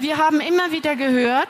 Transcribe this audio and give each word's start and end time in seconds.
wir 0.00 0.18
haben 0.18 0.40
immer 0.40 0.72
wieder 0.72 0.96
gehört, 0.96 1.48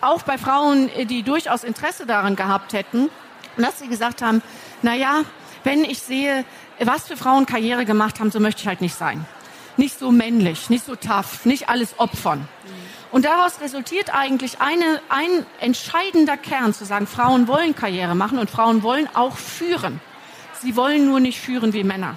auch 0.00 0.22
bei 0.22 0.38
Frauen, 0.38 0.90
die 1.08 1.22
durchaus 1.22 1.64
Interesse 1.64 2.06
daran 2.06 2.36
gehabt 2.36 2.72
hätten, 2.72 3.10
dass 3.56 3.78
sie 3.78 3.88
gesagt 3.88 4.22
haben, 4.22 4.42
na 4.82 4.94
ja, 4.94 5.22
wenn 5.64 5.84
ich 5.84 6.00
sehe, 6.00 6.44
was 6.78 7.06
für 7.06 7.16
Frauen 7.16 7.46
Karriere 7.46 7.84
gemacht 7.84 8.20
haben, 8.20 8.30
so 8.30 8.40
möchte 8.40 8.62
ich 8.62 8.68
halt 8.68 8.80
nicht 8.80 8.94
sein. 8.94 9.26
Nicht 9.76 9.98
so 9.98 10.10
männlich, 10.10 10.70
nicht 10.70 10.84
so 10.84 10.96
tough, 10.96 11.44
nicht 11.44 11.68
alles 11.68 11.98
opfern. 11.98 12.48
Und 13.12 13.24
daraus 13.24 13.60
resultiert 13.60 14.14
eigentlich 14.14 14.60
eine, 14.60 15.00
ein 15.08 15.44
entscheidender 15.60 16.36
Kern, 16.36 16.72
zu 16.72 16.84
sagen, 16.84 17.06
Frauen 17.06 17.48
wollen 17.48 17.74
Karriere 17.74 18.14
machen 18.14 18.38
und 18.38 18.50
Frauen 18.50 18.82
wollen 18.82 19.08
auch 19.14 19.36
führen. 19.36 20.00
Sie 20.60 20.76
wollen 20.76 21.06
nur 21.06 21.20
nicht 21.20 21.40
führen 21.40 21.72
wie 21.72 21.84
Männer. 21.84 22.16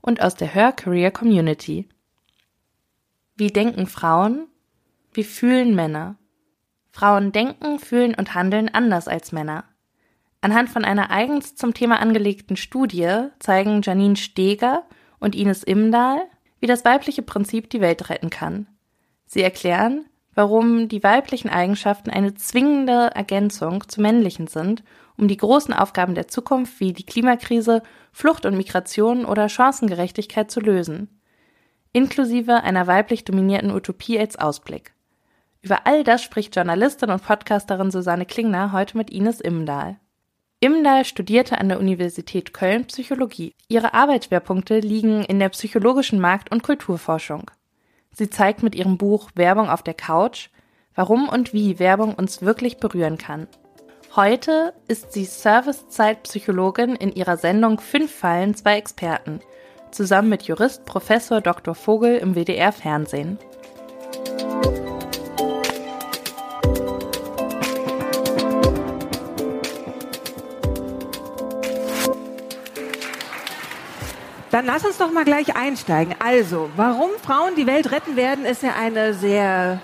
und 0.00 0.22
aus 0.22 0.34
der 0.34 0.48
Her 0.48 0.72
Career 0.72 1.10
Community. 1.10 1.88
Wie 3.36 3.48
denken 3.48 3.86
Frauen? 3.86 4.48
Wie 5.12 5.24
fühlen 5.24 5.74
Männer? 5.74 6.16
Frauen 6.90 7.32
denken, 7.32 7.78
fühlen 7.78 8.14
und 8.14 8.34
handeln 8.34 8.68
anders 8.68 9.08
als 9.08 9.32
Männer. 9.32 9.64
Anhand 10.40 10.68
von 10.68 10.84
einer 10.84 11.10
eigens 11.10 11.56
zum 11.56 11.74
Thema 11.74 12.00
angelegten 12.00 12.56
Studie 12.56 13.28
zeigen 13.38 13.82
Janine 13.82 14.16
Steger 14.16 14.84
und 15.18 15.34
Ines 15.34 15.62
Imdahl, 15.62 16.22
wie 16.60 16.66
das 16.66 16.84
weibliche 16.84 17.22
Prinzip 17.22 17.70
die 17.70 17.80
Welt 17.80 18.08
retten 18.08 18.30
kann. 18.30 18.66
Sie 19.26 19.42
erklären, 19.42 20.06
warum 20.34 20.88
die 20.88 21.02
weiblichen 21.02 21.50
Eigenschaften 21.50 22.10
eine 22.10 22.34
zwingende 22.34 23.10
Ergänzung 23.14 23.88
zu 23.88 24.00
männlichen 24.00 24.46
sind 24.46 24.84
um 25.18 25.28
die 25.28 25.36
großen 25.36 25.74
Aufgaben 25.74 26.14
der 26.14 26.28
Zukunft 26.28 26.80
wie 26.80 26.92
die 26.92 27.04
Klimakrise, 27.04 27.82
Flucht 28.12 28.46
und 28.46 28.56
Migration 28.56 29.24
oder 29.24 29.48
Chancengerechtigkeit 29.48 30.50
zu 30.50 30.60
lösen, 30.60 31.20
inklusive 31.92 32.62
einer 32.62 32.86
weiblich 32.86 33.24
dominierten 33.24 33.70
Utopie 33.70 34.18
als 34.18 34.36
Ausblick. 34.36 34.94
Über 35.60 35.86
all 35.86 36.04
das 36.04 36.22
spricht 36.22 36.54
Journalistin 36.54 37.10
und 37.10 37.24
Podcasterin 37.24 37.90
Susanne 37.90 38.26
Klingner 38.26 38.72
heute 38.72 38.96
mit 38.96 39.10
Ines 39.10 39.40
Imdahl. 39.40 39.98
Imdahl 40.60 41.04
studierte 41.04 41.58
an 41.58 41.68
der 41.68 41.78
Universität 41.78 42.52
Köln 42.52 42.84
Psychologie. 42.86 43.54
Ihre 43.68 43.94
Arbeitsschwerpunkte 43.94 44.80
liegen 44.80 45.24
in 45.24 45.38
der 45.38 45.50
psychologischen 45.50 46.20
Markt- 46.20 46.50
und 46.50 46.62
Kulturforschung. 46.62 47.50
Sie 48.12 48.30
zeigt 48.30 48.62
mit 48.62 48.74
ihrem 48.74 48.98
Buch 48.98 49.30
Werbung 49.34 49.68
auf 49.68 49.82
der 49.82 49.94
Couch, 49.94 50.48
warum 50.94 51.28
und 51.28 51.52
wie 51.52 51.78
Werbung 51.78 52.14
uns 52.14 52.42
wirklich 52.42 52.78
berühren 52.78 53.18
kann. 53.18 53.46
Heute 54.18 54.74
ist 54.88 55.12
sie 55.12 55.24
Servicezeitpsychologin 55.24 56.96
in 56.96 57.12
ihrer 57.12 57.36
Sendung 57.36 57.78
Fünf 57.78 58.12
Fallen, 58.12 58.56
zwei 58.56 58.76
Experten, 58.76 59.38
zusammen 59.92 60.28
mit 60.28 60.42
Jurist 60.42 60.84
Professor 60.86 61.40
Dr. 61.40 61.76
Vogel 61.76 62.16
im 62.16 62.34
WDR 62.34 62.72
Fernsehen. 62.72 63.38
Dann 74.50 74.66
lass 74.66 74.84
uns 74.84 74.98
doch 74.98 75.12
mal 75.12 75.24
gleich 75.24 75.54
einsteigen. 75.54 76.16
Also, 76.18 76.70
warum 76.74 77.10
Frauen 77.22 77.54
die 77.54 77.68
Welt 77.68 77.92
retten 77.92 78.16
werden, 78.16 78.46
ist 78.46 78.64
ja 78.64 78.74
eine 78.74 79.14
sehr 79.14 79.80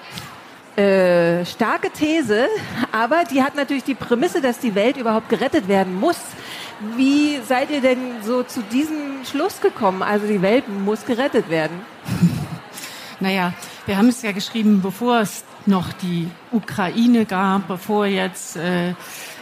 äh, 0.76 1.44
starke 1.44 1.90
These, 1.90 2.48
aber 2.92 3.24
die 3.24 3.42
hat 3.42 3.54
natürlich 3.54 3.84
die 3.84 3.94
Prämisse, 3.94 4.40
dass 4.40 4.58
die 4.58 4.74
Welt 4.74 4.96
überhaupt 4.96 5.28
gerettet 5.28 5.68
werden 5.68 5.98
muss. 5.98 6.18
Wie 6.96 7.38
seid 7.46 7.70
ihr 7.70 7.80
denn 7.80 8.22
so 8.22 8.42
zu 8.42 8.62
diesem 8.62 9.24
Schluss 9.24 9.60
gekommen? 9.60 10.02
Also 10.02 10.26
die 10.26 10.42
Welt 10.42 10.64
muss 10.68 11.04
gerettet 11.04 11.48
werden. 11.48 11.80
Naja, 13.20 13.54
wir 13.86 13.96
haben 13.96 14.08
es 14.08 14.20
ja 14.22 14.32
geschrieben, 14.32 14.82
bevor 14.82 15.20
es 15.20 15.44
noch 15.66 15.92
die 15.92 16.28
Ukraine 16.50 17.24
gab, 17.24 17.68
bevor 17.68 18.06
jetzt 18.06 18.56
äh, 18.56 18.94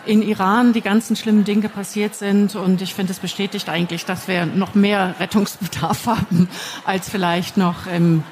in 0.05 0.23
Iran 0.23 0.73
die 0.73 0.83
ganzen 0.83 1.17
schlimmen 1.17 1.45
Dinge 1.45 1.69
passiert 1.69 2.15
sind. 2.15 2.55
Und 2.55 2.83
ich 2.83 2.95
finde, 2.95 3.13
es 3.13 3.19
bestätigt 3.19 3.69
eigentlich, 3.69 4.05
dass 4.05 4.29
wir 4.29 4.47
noch 4.47 4.75
mehr 4.75 5.15
Rettungsbedarf 5.19 6.07
haben 6.07 6.49
als 6.85 7.09
vielleicht 7.09 7.57
noch 7.57 7.87
im 7.87 8.23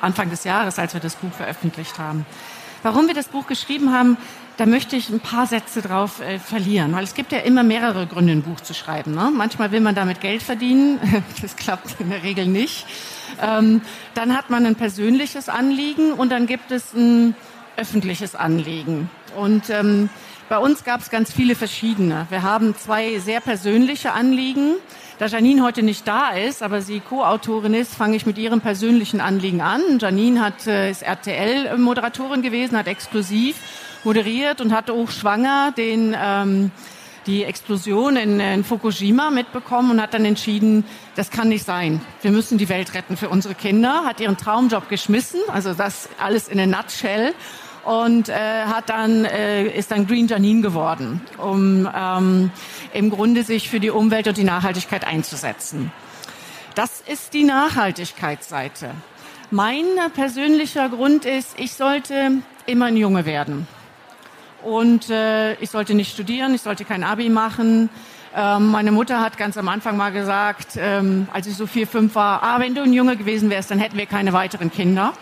Anfang 0.00 0.30
des 0.30 0.44
Jahres, 0.44 0.78
als 0.78 0.94
wir 0.94 1.00
das 1.00 1.16
Buch 1.16 1.32
veröffentlicht 1.32 1.98
haben. 1.98 2.26
Warum 2.82 3.06
wir 3.08 3.14
das 3.14 3.28
Buch 3.28 3.46
geschrieben 3.46 3.92
haben, 3.92 4.16
da 4.56 4.66
möchte 4.66 4.96
ich 4.96 5.08
ein 5.08 5.20
paar 5.20 5.46
Sätze 5.46 5.80
drauf 5.82 6.20
äh, 6.20 6.38
verlieren, 6.38 6.92
weil 6.94 7.04
es 7.04 7.14
gibt 7.14 7.32
ja 7.32 7.38
immer 7.38 7.62
mehrere 7.62 8.06
Gründe, 8.06 8.32
ein 8.32 8.42
Buch 8.42 8.60
zu 8.60 8.74
schreiben. 8.74 9.14
Ne? 9.14 9.30
Manchmal 9.34 9.72
will 9.72 9.80
man 9.80 9.94
damit 9.94 10.20
Geld 10.20 10.42
verdienen, 10.42 10.98
das 11.42 11.56
klappt 11.56 12.00
in 12.00 12.10
der 12.10 12.22
Regel 12.22 12.46
nicht. 12.46 12.86
Ähm, 13.40 13.80
dann 14.14 14.36
hat 14.36 14.50
man 14.50 14.66
ein 14.66 14.76
persönliches 14.76 15.48
Anliegen 15.48 16.12
und 16.12 16.30
dann 16.30 16.46
gibt 16.46 16.72
es 16.72 16.92
ein 16.94 17.34
öffentliches 17.76 18.34
Anliegen. 18.34 19.08
Und 19.36 19.70
ähm, 19.70 20.10
bei 20.50 20.58
uns 20.58 20.82
gab 20.82 21.00
es 21.00 21.10
ganz 21.10 21.32
viele 21.32 21.54
verschiedene. 21.54 22.26
Wir 22.28 22.42
haben 22.42 22.74
zwei 22.76 23.20
sehr 23.20 23.40
persönliche 23.40 24.10
Anliegen. 24.10 24.74
Da 25.20 25.26
Janine 25.26 25.62
heute 25.62 25.84
nicht 25.84 26.08
da 26.08 26.30
ist, 26.30 26.64
aber 26.64 26.82
sie 26.82 26.98
Co-Autorin 26.98 27.72
ist, 27.72 27.94
fange 27.94 28.16
ich 28.16 28.26
mit 28.26 28.36
ihrem 28.36 28.60
persönlichen 28.60 29.20
Anliegen 29.20 29.60
an. 29.60 29.80
Janine 30.00 30.40
hat, 30.40 30.66
äh, 30.66 30.90
ist 30.90 31.02
RTL-Moderatorin 31.02 32.42
gewesen, 32.42 32.76
hat 32.76 32.88
exklusiv 32.88 33.54
moderiert 34.02 34.60
und 34.60 34.72
hatte 34.72 34.92
auch 34.92 35.08
schwanger 35.08 35.70
den, 35.70 36.16
ähm, 36.20 36.72
die 37.28 37.44
Explosion 37.44 38.16
in, 38.16 38.40
in 38.40 38.64
Fukushima 38.64 39.30
mitbekommen 39.30 39.92
und 39.92 40.02
hat 40.02 40.14
dann 40.14 40.24
entschieden, 40.24 40.84
das 41.14 41.30
kann 41.30 41.48
nicht 41.48 41.64
sein. 41.64 42.00
Wir 42.22 42.32
müssen 42.32 42.58
die 42.58 42.68
Welt 42.68 42.94
retten 42.94 43.16
für 43.16 43.28
unsere 43.28 43.54
Kinder, 43.54 44.02
hat 44.04 44.18
ihren 44.18 44.36
Traumjob 44.36 44.88
geschmissen, 44.88 45.38
also 45.46 45.74
das 45.74 46.08
alles 46.18 46.48
in 46.48 46.58
a 46.58 46.66
nutshell 46.66 47.34
und 47.84 48.28
äh, 48.28 48.64
hat 48.66 48.90
dann 48.90 49.24
äh, 49.24 49.66
ist 49.66 49.90
dann 49.90 50.06
Green 50.06 50.28
Janine 50.28 50.60
geworden, 50.60 51.20
um 51.38 51.88
ähm, 51.94 52.50
im 52.92 53.10
Grunde 53.10 53.42
sich 53.42 53.68
für 53.68 53.80
die 53.80 53.90
Umwelt 53.90 54.28
und 54.28 54.36
die 54.36 54.44
Nachhaltigkeit 54.44 55.06
einzusetzen. 55.06 55.92
Das 56.74 57.00
ist 57.00 57.34
die 57.34 57.44
Nachhaltigkeitsseite. 57.44 58.90
Mein 59.50 59.84
persönlicher 60.14 60.88
Grund 60.88 61.24
ist, 61.24 61.58
ich 61.58 61.72
sollte 61.72 62.42
immer 62.66 62.86
ein 62.86 62.96
Junge 62.96 63.26
werden. 63.26 63.66
Und 64.62 65.10
äh, 65.10 65.54
ich 65.54 65.70
sollte 65.70 65.94
nicht 65.94 66.12
studieren, 66.12 66.54
ich 66.54 66.62
sollte 66.62 66.84
kein 66.84 67.02
Abi 67.02 67.30
machen. 67.30 67.88
Ähm, 68.36 68.68
meine 68.68 68.92
Mutter 68.92 69.20
hat 69.20 69.38
ganz 69.38 69.56
am 69.56 69.68
Anfang 69.68 69.96
mal 69.96 70.12
gesagt, 70.12 70.76
ähm, 70.76 71.26
als 71.32 71.48
ich 71.48 71.56
so 71.56 71.66
vier, 71.66 71.86
fünf 71.86 72.14
war, 72.14 72.42
ah, 72.42 72.60
wenn 72.60 72.74
du 72.74 72.82
ein 72.82 72.92
Junge 72.92 73.16
gewesen 73.16 73.50
wärst, 73.50 73.70
dann 73.70 73.80
hätten 73.80 73.98
wir 73.98 74.06
keine 74.06 74.32
weiteren 74.32 74.70
Kinder. 74.70 75.14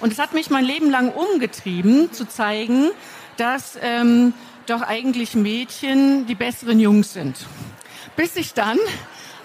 Und 0.00 0.12
es 0.12 0.18
hat 0.18 0.32
mich 0.32 0.50
mein 0.50 0.64
Leben 0.64 0.90
lang 0.90 1.12
umgetrieben, 1.12 2.12
zu 2.12 2.26
zeigen, 2.26 2.90
dass 3.36 3.78
ähm, 3.82 4.32
doch 4.66 4.82
eigentlich 4.82 5.34
Mädchen 5.34 6.26
die 6.26 6.34
besseren 6.34 6.78
Jungs 6.78 7.12
sind. 7.12 7.36
Bis 8.16 8.36
ich 8.36 8.54
dann 8.54 8.78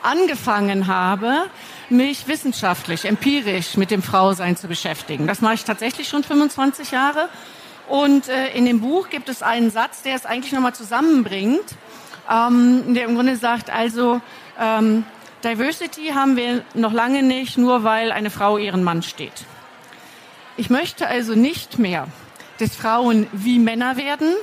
angefangen 0.03 0.87
habe, 0.87 1.43
mich 1.89 2.27
wissenschaftlich, 2.27 3.05
empirisch 3.05 3.77
mit 3.77 3.91
dem 3.91 4.01
Frausein 4.01 4.57
zu 4.57 4.67
beschäftigen. 4.67 5.27
Das 5.27 5.41
mache 5.41 5.55
ich 5.55 5.63
tatsächlich 5.63 6.07
schon 6.07 6.23
25 6.23 6.91
Jahre. 6.91 7.29
Und 7.87 8.29
äh, 8.29 8.49
in 8.53 8.65
dem 8.65 8.81
Buch 8.81 9.09
gibt 9.09 9.29
es 9.29 9.41
einen 9.41 9.69
Satz, 9.69 10.01
der 10.01 10.15
es 10.15 10.25
eigentlich 10.25 10.53
nochmal 10.53 10.73
zusammenbringt, 10.73 11.75
ähm, 12.29 12.93
der 12.93 13.05
im 13.05 13.15
Grunde 13.15 13.35
sagt, 13.35 13.69
also 13.69 14.21
ähm, 14.59 15.05
Diversity 15.43 16.11
haben 16.13 16.37
wir 16.37 16.63
noch 16.73 16.93
lange 16.93 17.23
nicht, 17.23 17.57
nur 17.57 17.83
weil 17.83 18.11
eine 18.11 18.29
Frau 18.29 18.57
ihren 18.57 18.83
Mann 18.83 19.03
steht. 19.03 19.45
Ich 20.55 20.69
möchte 20.69 21.07
also 21.07 21.33
nicht 21.33 21.79
mehr, 21.79 22.07
dass 22.59 22.75
Frauen 22.75 23.27
wie 23.31 23.57
Männer 23.57 23.97
werden 23.97 24.35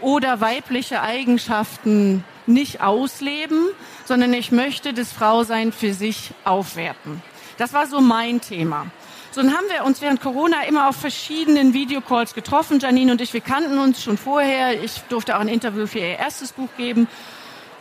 oder 0.00 0.40
weibliche 0.40 1.02
Eigenschaften 1.02 2.22
nicht 2.46 2.80
ausleben, 2.80 3.66
sondern 4.04 4.32
ich 4.34 4.52
möchte 4.52 4.94
das 4.94 5.12
Frausein 5.12 5.72
für 5.72 5.92
sich 5.94 6.30
aufwerten. 6.44 7.20
Das 7.56 7.72
war 7.72 7.88
so 7.88 8.00
mein 8.00 8.40
Thema. 8.40 8.86
So, 9.32 9.42
dann 9.42 9.52
haben 9.52 9.66
wir 9.68 9.84
uns 9.84 10.00
während 10.00 10.20
Corona 10.20 10.62
immer 10.68 10.88
auf 10.88 10.96
verschiedenen 10.96 11.74
Videocalls 11.74 12.34
getroffen. 12.34 12.78
Janine 12.78 13.10
und 13.10 13.20
ich, 13.20 13.34
wir 13.34 13.40
kannten 13.40 13.78
uns 13.78 14.02
schon 14.02 14.16
vorher. 14.16 14.82
Ich 14.82 15.00
durfte 15.08 15.36
auch 15.36 15.40
ein 15.40 15.48
Interview 15.48 15.88
für 15.88 15.98
ihr 15.98 16.18
erstes 16.18 16.52
Buch 16.52 16.70
geben. 16.76 17.08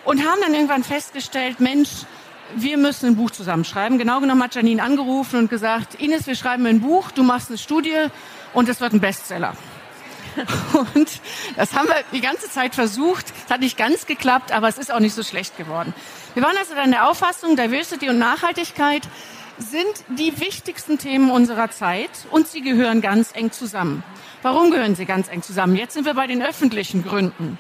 und 0.03 0.25
haben 0.25 0.39
dann 0.41 0.53
irgendwann 0.53 0.83
festgestellt, 0.83 1.59
Mensch, 1.59 1.89
wir 2.55 2.77
müssen 2.77 3.07
ein 3.07 3.15
Buch 3.15 3.31
zusammenschreiben. 3.31 3.97
Genau 3.97 4.19
genommen 4.19 4.44
hat 4.44 4.55
Janine 4.55 4.81
angerufen 4.81 5.39
und 5.39 5.49
gesagt, 5.49 5.95
Ines, 5.95 6.27
wir 6.27 6.35
schreiben 6.35 6.65
ein 6.65 6.81
Buch, 6.81 7.11
du 7.11 7.23
machst 7.23 7.49
eine 7.49 7.57
Studie 7.57 8.07
und 8.53 8.69
es 8.69 8.81
wird 8.81 8.94
ein 8.94 8.99
Bestseller. 8.99 9.55
Und 10.94 11.21
das 11.55 11.73
haben 11.73 11.88
wir 11.88 11.95
die 12.11 12.21
ganze 12.21 12.47
Zeit 12.47 12.75
versucht. 12.75 13.25
Es 13.45 13.51
hat 13.51 13.61
nicht 13.61 13.75
ganz 13.75 14.05
geklappt, 14.05 14.51
aber 14.51 14.67
es 14.67 14.77
ist 14.77 14.94
auch 14.94 14.99
nicht 14.99 15.15
so 15.15 15.23
schlecht 15.23 15.57
geworden. 15.57 15.95
Wir 16.35 16.44
waren 16.44 16.55
also 16.57 16.75
dann 16.75 16.91
der 16.91 17.09
Auffassung, 17.09 17.55
Diversity 17.55 18.07
und 18.07 18.19
Nachhaltigkeit 18.19 19.01
sind 19.57 19.85
die 20.09 20.39
wichtigsten 20.39 20.99
Themen 20.99 21.31
unserer 21.31 21.71
Zeit 21.71 22.11
und 22.29 22.47
sie 22.47 22.61
gehören 22.61 23.01
ganz 23.01 23.31
eng 23.33 23.51
zusammen. 23.51 24.03
Warum 24.44 24.69
gehören 24.69 24.95
sie 24.95 25.05
ganz 25.05 25.29
eng 25.29 25.41
zusammen? 25.41 25.75
Jetzt 25.75 25.94
sind 25.94 26.05
wir 26.05 26.13
bei 26.13 26.27
den 26.27 26.44
öffentlichen 26.44 27.03
Gründen. 27.03 27.57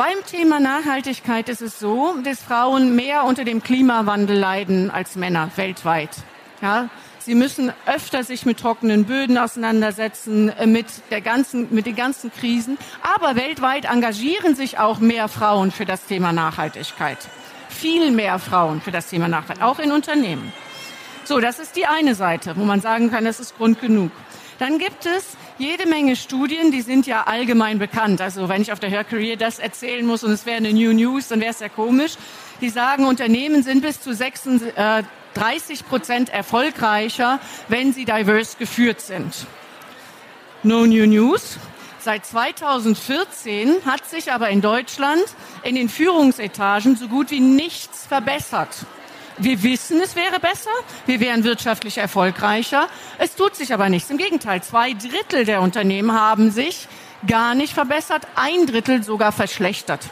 Beim 0.00 0.24
Thema 0.24 0.60
Nachhaltigkeit 0.60 1.50
ist 1.50 1.60
es 1.60 1.78
so, 1.78 2.14
dass 2.24 2.40
Frauen 2.40 2.96
mehr 2.96 3.24
unter 3.24 3.44
dem 3.44 3.62
Klimawandel 3.62 4.34
leiden 4.34 4.90
als 4.90 5.14
Männer 5.14 5.50
weltweit. 5.56 6.08
Ja, 6.62 6.88
sie 7.18 7.34
müssen 7.34 7.70
öfter 7.84 8.24
sich 8.24 8.46
mit 8.46 8.58
trockenen 8.58 9.04
Böden 9.04 9.36
auseinandersetzen, 9.36 10.48
äh, 10.48 10.66
mit 10.66 10.86
der 11.10 11.20
ganzen, 11.20 11.68
mit 11.74 11.84
den 11.84 11.96
ganzen 11.96 12.32
Krisen. 12.32 12.78
Aber 13.02 13.36
weltweit 13.36 13.84
engagieren 13.84 14.54
sich 14.54 14.78
auch 14.78 15.00
mehr 15.00 15.28
Frauen 15.28 15.70
für 15.70 15.84
das 15.84 16.06
Thema 16.06 16.32
Nachhaltigkeit. 16.32 17.18
Viel 17.68 18.10
mehr 18.10 18.38
Frauen 18.38 18.80
für 18.80 18.92
das 18.92 19.08
Thema 19.08 19.28
Nachhaltigkeit, 19.28 19.62
auch 19.62 19.80
in 19.80 19.92
Unternehmen. 19.92 20.50
So, 21.24 21.40
das 21.40 21.58
ist 21.58 21.76
die 21.76 21.84
eine 21.84 22.14
Seite, 22.14 22.56
wo 22.56 22.64
man 22.64 22.80
sagen 22.80 23.10
kann, 23.10 23.26
das 23.26 23.38
ist 23.38 23.54
Grund 23.58 23.82
genug. 23.82 24.12
Dann 24.58 24.78
gibt 24.78 25.04
es 25.04 25.36
jede 25.60 25.86
Menge 25.86 26.16
Studien, 26.16 26.70
die 26.70 26.80
sind 26.80 27.06
ja 27.06 27.24
allgemein 27.24 27.78
bekannt. 27.78 28.20
Also 28.20 28.48
wenn 28.48 28.62
ich 28.62 28.72
auf 28.72 28.80
der 28.80 28.88
Her 28.88 29.04
das 29.36 29.58
erzählen 29.58 30.06
muss 30.06 30.24
und 30.24 30.32
es 30.32 30.46
wäre 30.46 30.56
eine 30.56 30.72
New 30.72 30.92
News, 30.92 31.28
dann 31.28 31.40
wäre 31.40 31.50
es 31.50 31.60
ja 31.60 31.68
komisch. 31.68 32.14
Die 32.62 32.70
sagen, 32.70 33.04
Unternehmen 33.04 33.62
sind 33.62 33.82
bis 33.82 34.00
zu 34.00 34.14
36 34.14 34.74
äh, 34.76 35.84
Prozent 35.84 36.30
erfolgreicher, 36.30 37.40
wenn 37.68 37.92
sie 37.92 38.06
diverse 38.06 38.56
geführt 38.56 39.02
sind. 39.02 39.46
No 40.62 40.86
New 40.86 41.06
News. 41.06 41.58
Seit 41.98 42.24
2014 42.24 43.84
hat 43.84 44.08
sich 44.08 44.32
aber 44.32 44.48
in 44.48 44.62
Deutschland 44.62 45.24
in 45.62 45.74
den 45.74 45.90
Führungsetagen 45.90 46.96
so 46.96 47.08
gut 47.08 47.30
wie 47.30 47.40
nichts 47.40 48.06
verbessert. 48.06 48.86
Wir 49.40 49.62
wissen, 49.62 49.98
es 50.02 50.16
wäre 50.16 50.38
besser, 50.38 50.70
wir 51.06 51.18
wären 51.18 51.44
wirtschaftlich 51.44 51.96
erfolgreicher. 51.96 52.88
Es 53.16 53.36
tut 53.36 53.56
sich 53.56 53.72
aber 53.72 53.88
nichts. 53.88 54.10
Im 54.10 54.18
Gegenteil, 54.18 54.62
zwei 54.62 54.92
Drittel 54.92 55.46
der 55.46 55.62
Unternehmen 55.62 56.12
haben 56.12 56.50
sich 56.50 56.86
gar 57.26 57.54
nicht 57.54 57.72
verbessert, 57.72 58.26
ein 58.34 58.66
Drittel 58.66 59.02
sogar 59.02 59.32
verschlechtert. 59.32 60.10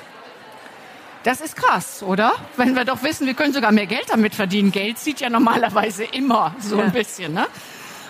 Das 1.25 1.43
ist 1.43 1.57
krass, 1.57 2.03
oder? 2.03 2.33
Wenn 2.57 2.75
wir 2.75 2.87
doch 2.87 3.03
wissen, 3.03 3.27
wir 3.27 3.35
können 3.35 3.53
sogar 3.53 3.71
mehr 3.71 3.87
Geld 3.87 4.07
damit 4.09 4.35
verdienen. 4.35 4.73
Geld 4.73 4.99
zieht 4.99 5.21
ja 5.21 5.29
normalerweise 5.29 6.05
immer 6.05 6.55
so 6.59 6.81
ein 6.81 6.93
bisschen. 6.93 7.35
Ne? 7.35 7.47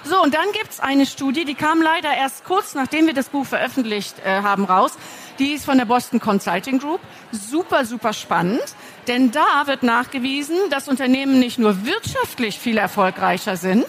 So, 0.05 0.23
und 0.23 0.35
dann 0.35 0.47
gibt's 0.53 0.79
eine 0.79 1.05
Studie, 1.05 1.45
die 1.45 1.55
kam 1.55 1.83
leider 1.83 2.15
erst 2.15 2.45
kurz 2.45 2.75
nachdem 2.75 3.07
wir 3.07 3.15
das 3.15 3.29
Buch 3.29 3.45
veröffentlicht 3.45 4.15
äh, 4.25 4.43
haben 4.43 4.65
raus. 4.65 4.93
Die 5.39 5.53
ist 5.53 5.65
von 5.65 5.79
der 5.79 5.85
Boston 5.85 6.21
Consulting 6.21 6.79
Group. 6.79 7.01
Super, 7.33 7.85
super 7.85 8.13
spannend. 8.13 8.63
Denn 9.09 9.31
da 9.31 9.67
wird 9.67 9.83
nachgewiesen, 9.83 10.57
dass 10.71 10.87
Unternehmen 10.87 11.39
nicht 11.39 11.59
nur 11.59 11.87
wirtschaftlich 11.87 12.59
viel 12.59 12.77
erfolgreicher 12.77 13.57
sind, 13.57 13.87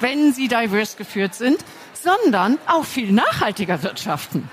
wenn 0.00 0.32
sie 0.32 0.48
divers 0.48 0.96
geführt 0.96 1.34
sind, 1.34 1.58
sondern 1.92 2.58
auch 2.66 2.84
viel 2.84 3.12
nachhaltiger 3.12 3.82
wirtschaften. 3.82 4.48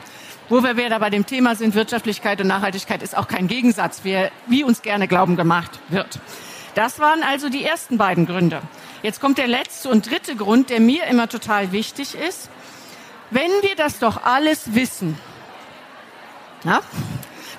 Wo 0.49 0.61
wir 0.61 0.75
wieder 0.75 0.99
bei 0.99 1.09
dem 1.09 1.25
Thema 1.25 1.55
sind, 1.55 1.73
Wirtschaftlichkeit 1.73 2.41
und 2.41 2.47
Nachhaltigkeit 2.47 3.01
ist 3.01 3.15
auch 3.17 3.29
kein 3.29 3.47
Gegensatz, 3.47 4.01
wie 4.03 4.63
uns 4.65 4.81
gerne 4.81 5.07
glauben 5.07 5.37
gemacht 5.37 5.79
wird. 5.87 6.19
Das 6.75 6.99
waren 6.99 7.23
also 7.23 7.47
die 7.47 7.63
ersten 7.63 7.97
beiden 7.97 8.25
Gründe. 8.25 8.61
Jetzt 9.03 9.21
kommt 9.21 9.37
der 9.37 9.47
letzte 9.47 9.87
und 9.87 10.09
dritte 10.09 10.35
Grund, 10.35 10.69
der 10.69 10.81
mir 10.81 11.05
immer 11.05 11.29
total 11.29 11.71
wichtig 11.71 12.15
ist. 12.15 12.49
Wenn 13.31 13.51
wir 13.61 13.75
das 13.77 13.99
doch 13.99 14.23
alles 14.25 14.73
wissen, 14.75 15.17
na, 16.65 16.81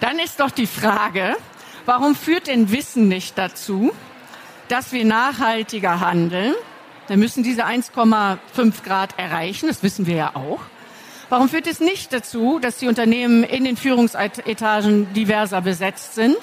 dann 0.01 0.19
ist 0.19 0.41
doch 0.41 0.51
die 0.51 0.67
Frage, 0.67 1.37
warum 1.87 2.15
führt 2.15 2.47
denn 2.47 2.71
Wissen 2.71 3.09
nicht 3.09 3.39
dazu, 3.39 3.93
dass 4.69 4.93
wir 4.93 5.05
nachhaltiger 5.05 6.01
handeln? 6.01 6.55
Wir 7.07 7.17
müssen 7.17 7.43
diese 7.43 7.67
1,5 7.67 8.83
Grad 8.83 9.19
erreichen, 9.19 9.69
das 9.69 9.83
wissen 9.83 10.07
wir 10.07 10.17
ja 10.17 10.31
auch. 10.35 10.61
Warum 11.29 11.49
führt 11.49 11.67
es 11.67 11.81
nicht 11.81 12.13
dazu, 12.13 12.59
dass 12.59 12.79
die 12.79 12.87
Unternehmen 12.87 13.45
in 13.45 13.65
den 13.65 13.77
Führungsetagen 13.77 15.13
diverser 15.15 15.63
besetzt 15.63 16.15
sind? 16.15 16.39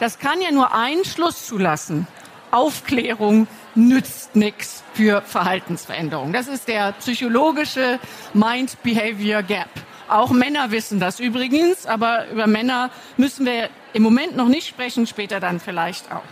Das 0.00 0.18
kann 0.18 0.40
ja 0.40 0.50
nur 0.50 0.74
einen 0.74 1.04
Schluss 1.04 1.46
zulassen. 1.46 2.06
Aufklärung 2.50 3.46
nützt 3.74 4.36
nichts 4.36 4.82
für 4.94 5.22
Verhaltensveränderung. 5.22 6.32
Das 6.32 6.48
ist 6.48 6.68
der 6.68 6.92
psychologische 6.92 7.98
Mind-Behavior 8.34 9.42
Gap. 9.42 9.68
Auch 10.08 10.30
Männer 10.30 10.70
wissen 10.70 11.00
das 11.00 11.20
übrigens, 11.20 11.86
aber 11.86 12.28
über 12.30 12.46
Männer 12.46 12.90
müssen 13.16 13.44
wir 13.44 13.68
im 13.92 14.02
Moment 14.02 14.36
noch 14.36 14.48
nicht 14.48 14.66
sprechen, 14.66 15.06
später 15.06 15.40
dann 15.40 15.60
vielleicht 15.60 16.12
auch. 16.12 16.22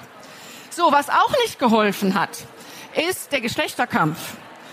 So, 0.71 0.93
was 0.93 1.09
auch 1.09 1.31
nicht 1.45 1.59
geholfen 1.59 2.15
hat, 2.15 2.31
ist 3.09 3.33
der 3.33 3.41
Geschlechterkampf. 3.41 4.19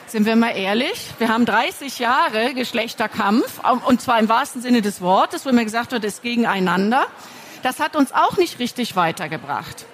Sind 0.08 0.26
wir 0.26 0.36
mal 0.36 0.52
ehrlich? 0.52 1.08
Wir 1.18 1.30
haben 1.30 1.46
30 1.46 2.00
Jahre 2.00 2.54
Geschlechterkampf, 2.54 3.62
und 3.86 4.02
zwar 4.02 4.20
im 4.20 4.30
wahrsten 4.30 4.62
Sinne 4.62 4.82
des 4.82 5.02
Wortes, 5.02 5.46
wo 5.46 5.52
mir 5.52 5.64
gesagt 5.64 5.92
wird, 5.92 6.04
es 6.04 6.22
gegeneinander. 6.22 7.08
Das 7.64 7.80
hat 7.80 7.96
uns 7.96 8.12
auch 8.12 8.38
nicht 8.38 8.60
richtig 8.60 8.96
weitergebracht. 8.96 9.86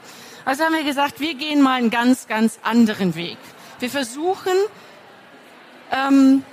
Also 0.45 0.63
haben 0.63 0.73
wir 0.73 0.83
gesagt, 0.83 1.19
wir 1.19 1.35
gehen 1.35 1.61
mal 1.61 1.75
einen 1.75 1.91
ganz, 1.91 2.27
ganz 2.27 2.59
anderen 2.63 3.15
Weg. 3.15 3.37
Wir 3.79 3.89
versuchen 3.89 4.51
ähm, 5.91 6.43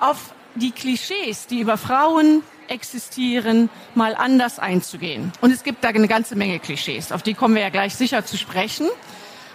auf 0.00 0.32
die 0.54 0.72
Klischees, 0.72 1.46
die 1.46 1.60
über 1.60 1.76
Frauen 1.76 2.42
existieren, 2.72 3.68
mal 3.94 4.14
anders 4.14 4.58
einzugehen. 4.58 5.32
Und 5.40 5.52
es 5.52 5.62
gibt 5.62 5.84
da 5.84 5.88
eine 5.88 6.08
ganze 6.08 6.34
Menge 6.34 6.58
Klischees, 6.58 7.12
auf 7.12 7.22
die 7.22 7.34
kommen 7.34 7.54
wir 7.54 7.62
ja 7.62 7.68
gleich 7.68 7.94
sicher 7.94 8.24
zu 8.24 8.36
sprechen. 8.36 8.88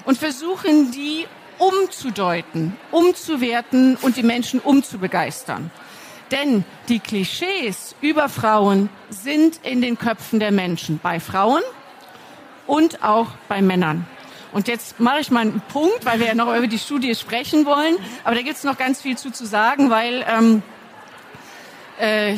Und 0.06 0.18
versuchen, 0.18 0.92
die 0.92 1.26
umzudeuten, 1.58 2.78
umzuwerten 2.92 3.98
und 4.02 4.16
die 4.16 4.24
Menschen 4.24 4.60
umzubegeistern. 4.62 5.70
Denn 6.32 6.66
die 6.88 7.00
Klischees 7.00 7.96
über 8.02 8.30
Frauen 8.30 8.90
sind 9.10 9.60
in 9.64 9.82
den 9.82 9.98
Köpfen 9.98 10.40
der 10.40 10.52
Menschen, 10.52 11.00
bei 11.02 11.20
Frauen 11.20 11.62
und 12.68 13.04
auch 13.04 13.28
bei 13.48 13.62
Männern. 13.62 14.06
Und 14.52 14.68
jetzt 14.68 15.00
mache 15.00 15.20
ich 15.20 15.32
mal 15.32 15.42
einen 15.42 15.62
Punkt, 15.72 16.06
weil 16.06 16.20
wir 16.20 16.28
ja 16.28 16.36
noch 16.36 16.54
über 16.56 16.68
die 16.68 16.80
Studie 16.80 17.16
sprechen 17.16 17.66
wollen. 17.66 17.98
Aber 18.24 18.36
da 18.36 18.42
gibt 18.42 18.58
es 18.58 18.64
noch 18.64 18.78
ganz 18.78 19.02
viel 19.02 19.18
zu, 19.18 19.32
zu 19.32 19.46
sagen, 19.46 19.90
weil 19.90 20.26
ähm, 20.28 20.64
äh, 22.00 22.38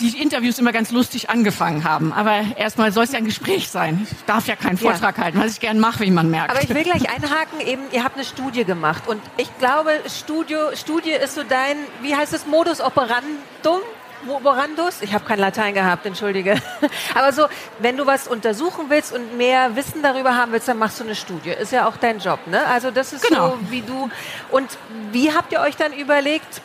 die 0.00 0.20
Interviews 0.20 0.58
immer 0.58 0.72
ganz 0.72 0.90
lustig 0.90 1.30
angefangen 1.30 1.84
haben. 1.84 2.12
Aber 2.12 2.42
erstmal 2.56 2.92
soll 2.92 3.04
es 3.04 3.12
ja 3.12 3.18
ein 3.18 3.24
Gespräch 3.24 3.68
sein. 3.68 4.06
Ich 4.10 4.24
darf 4.26 4.46
ja 4.46 4.56
keinen 4.56 4.78
Vortrag 4.78 5.16
ja. 5.18 5.24
halten, 5.24 5.40
was 5.40 5.52
ich 5.52 5.60
gern 5.60 5.78
mache, 5.78 6.00
wie 6.00 6.10
man 6.10 6.30
merkt. 6.30 6.50
Aber 6.50 6.62
ich 6.62 6.68
will 6.68 6.84
gleich 6.84 7.08
einhaken, 7.08 7.60
eben, 7.60 7.82
ihr 7.92 8.04
habt 8.04 8.16
eine 8.16 8.24
Studie 8.24 8.64
gemacht. 8.64 9.08
Und 9.08 9.20
ich 9.36 9.48
glaube, 9.58 9.90
Studio, 10.08 10.74
Studie 10.74 11.10
ist 11.10 11.34
so 11.34 11.42
dein, 11.42 11.76
wie 12.02 12.14
heißt 12.14 12.32
es, 12.32 12.46
Modus 12.46 12.80
operandum? 12.80 13.80
Operandus? 14.28 15.02
Ich 15.02 15.14
habe 15.14 15.24
kein 15.24 15.38
Latein 15.38 15.74
gehabt, 15.74 16.04
entschuldige. 16.06 16.56
Aber 17.14 17.32
so, 17.32 17.46
wenn 17.78 17.96
du 17.96 18.06
was 18.06 18.26
untersuchen 18.26 18.86
willst 18.88 19.12
und 19.12 19.36
mehr 19.36 19.76
Wissen 19.76 20.02
darüber 20.02 20.34
haben 20.34 20.52
willst, 20.52 20.68
dann 20.68 20.78
machst 20.78 20.98
du 20.98 21.04
eine 21.04 21.14
Studie. 21.14 21.50
Ist 21.50 21.72
ja 21.72 21.86
auch 21.86 21.96
dein 21.96 22.18
Job, 22.18 22.40
ne? 22.46 22.64
Also 22.66 22.90
das 22.90 23.12
ist 23.12 23.26
genau. 23.28 23.50
so, 23.50 23.58
wie 23.70 23.82
du. 23.82 24.10
Und 24.50 24.78
wie 25.12 25.32
habt 25.32 25.52
ihr 25.52 25.60
euch 25.60 25.76
dann 25.76 25.92
überlegt, 25.92 26.60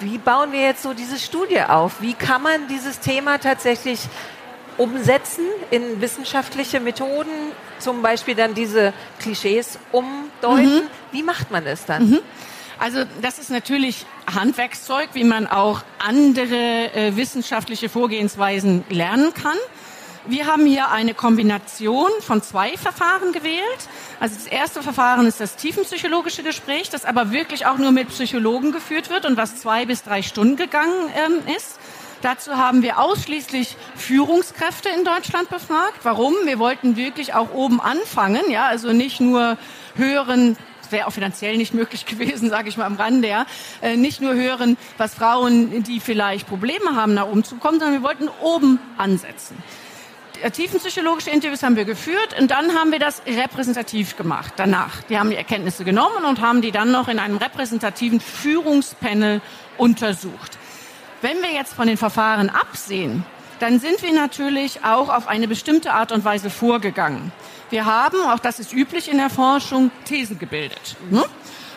wie 0.00 0.18
bauen 0.18 0.52
wir 0.52 0.60
jetzt 0.60 0.82
so 0.82 0.94
diese 0.94 1.18
Studie 1.18 1.60
auf? 1.60 2.00
Wie 2.00 2.14
kann 2.14 2.42
man 2.42 2.68
dieses 2.68 3.00
Thema 3.00 3.38
tatsächlich 3.38 4.00
umsetzen 4.78 5.44
in 5.70 6.00
wissenschaftliche 6.00 6.80
Methoden, 6.80 7.30
zum 7.78 8.02
Beispiel 8.02 8.34
dann 8.34 8.54
diese 8.54 8.92
Klischees 9.18 9.78
umdeuten? 9.92 10.84
Mhm. 10.84 11.12
Wie 11.12 11.22
macht 11.22 11.50
man 11.50 11.66
es 11.66 11.84
dann? 11.84 12.10
Mhm. 12.10 12.18
Also 12.78 13.04
das 13.20 13.38
ist 13.38 13.50
natürlich 13.50 14.06
Handwerkszeug, 14.32 15.10
wie 15.12 15.24
man 15.24 15.46
auch 15.46 15.82
andere 15.98 16.92
äh, 16.94 17.16
wissenschaftliche 17.16 17.88
Vorgehensweisen 17.88 18.84
lernen 18.88 19.32
kann. 19.34 19.56
Wir 20.26 20.46
haben 20.46 20.66
hier 20.66 20.88
eine 20.92 21.14
Kombination 21.14 22.08
von 22.20 22.42
zwei 22.42 22.76
Verfahren 22.76 23.32
gewählt. 23.32 23.88
Also 24.20 24.36
das 24.36 24.46
erste 24.46 24.80
Verfahren 24.80 25.26
ist 25.26 25.40
das 25.40 25.56
tiefenpsychologische 25.56 26.44
Gespräch, 26.44 26.90
das 26.90 27.04
aber 27.04 27.32
wirklich 27.32 27.66
auch 27.66 27.76
nur 27.76 27.90
mit 27.90 28.08
Psychologen 28.08 28.70
geführt 28.70 29.10
wird 29.10 29.26
und 29.26 29.36
was 29.36 29.56
zwei 29.56 29.84
bis 29.84 30.04
drei 30.04 30.22
Stunden 30.22 30.54
gegangen 30.54 31.10
ähm, 31.16 31.54
ist. 31.56 31.80
Dazu 32.20 32.56
haben 32.56 32.82
wir 32.82 33.00
ausschließlich 33.00 33.76
Führungskräfte 33.96 34.90
in 34.90 35.04
Deutschland 35.04 35.48
befragt. 35.48 35.98
Warum? 36.04 36.34
Wir 36.44 36.60
wollten 36.60 36.94
wirklich 36.94 37.34
auch 37.34 37.52
oben 37.52 37.80
anfangen, 37.80 38.48
ja, 38.48 38.66
also 38.66 38.92
nicht 38.92 39.20
nur 39.20 39.58
hören, 39.96 40.56
wäre 40.90 41.08
auch 41.08 41.12
finanziell 41.12 41.56
nicht 41.56 41.74
möglich 41.74 42.06
gewesen, 42.06 42.48
sage 42.48 42.68
ich 42.68 42.76
mal 42.76 42.84
am 42.84 42.94
Rande, 42.94 43.26
ja. 43.26 43.44
Äh, 43.80 43.96
nicht 43.96 44.20
nur 44.20 44.34
hören, 44.34 44.76
was 44.98 45.14
Frauen, 45.14 45.82
die 45.82 45.98
vielleicht 45.98 46.46
Probleme 46.46 46.94
haben, 46.94 47.14
nach 47.14 47.26
oben 47.26 47.42
zu 47.42 47.56
kommen, 47.56 47.80
sondern 47.80 48.00
wir 48.00 48.06
wollten 48.06 48.28
oben 48.40 48.78
ansetzen 48.98 49.56
tiefenpsychologische 50.50 51.30
Interviews 51.30 51.62
haben 51.62 51.76
wir 51.76 51.84
geführt 51.84 52.38
und 52.38 52.50
dann 52.50 52.74
haben 52.74 52.90
wir 52.90 52.98
das 52.98 53.22
repräsentativ 53.26 54.16
gemacht 54.16 54.54
danach. 54.56 55.02
Die 55.08 55.18
haben 55.18 55.30
die 55.30 55.36
Erkenntnisse 55.36 55.84
genommen 55.84 56.24
und 56.24 56.40
haben 56.40 56.62
die 56.62 56.72
dann 56.72 56.90
noch 56.90 57.08
in 57.08 57.18
einem 57.18 57.36
repräsentativen 57.36 58.20
Führungspanel 58.20 59.40
untersucht. 59.78 60.58
Wenn 61.20 61.40
wir 61.42 61.52
jetzt 61.52 61.74
von 61.74 61.86
den 61.86 61.96
Verfahren 61.96 62.50
absehen, 62.50 63.24
dann 63.60 63.78
sind 63.78 64.02
wir 64.02 64.12
natürlich 64.12 64.84
auch 64.84 65.08
auf 65.08 65.28
eine 65.28 65.46
bestimmte 65.46 65.92
Art 65.92 66.10
und 66.10 66.24
Weise 66.24 66.50
vorgegangen. 66.50 67.30
Wir 67.70 67.84
haben, 67.84 68.20
auch 68.26 68.40
das 68.40 68.58
ist 68.58 68.72
üblich 68.72 69.10
in 69.10 69.18
der 69.18 69.30
Forschung, 69.30 69.90
Thesen 70.04 70.38
gebildet. 70.38 70.96
Ne? 71.10 71.24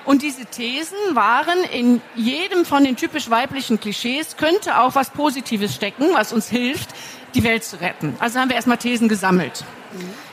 Und 0.06 0.22
diese 0.22 0.46
Thesen 0.46 0.98
waren 1.14 1.64
in 1.74 2.00
jedem 2.16 2.64
von 2.64 2.84
den 2.84 2.96
typisch 2.96 3.30
weiblichen 3.30 3.80
Klischees 3.80 4.38
könnte 4.38 4.80
auch 4.80 4.94
was 4.94 5.10
Positives 5.10 5.74
stecken, 5.74 6.10
was 6.14 6.32
uns 6.32 6.48
hilft, 6.48 6.90
die 7.34 7.44
Welt 7.44 7.64
zu 7.64 7.82
retten. 7.82 8.16
Also 8.20 8.40
haben 8.40 8.50
wir 8.50 8.56
erstmal 8.56 8.78
Thesen 8.78 9.10
gesammelt. 9.10 9.66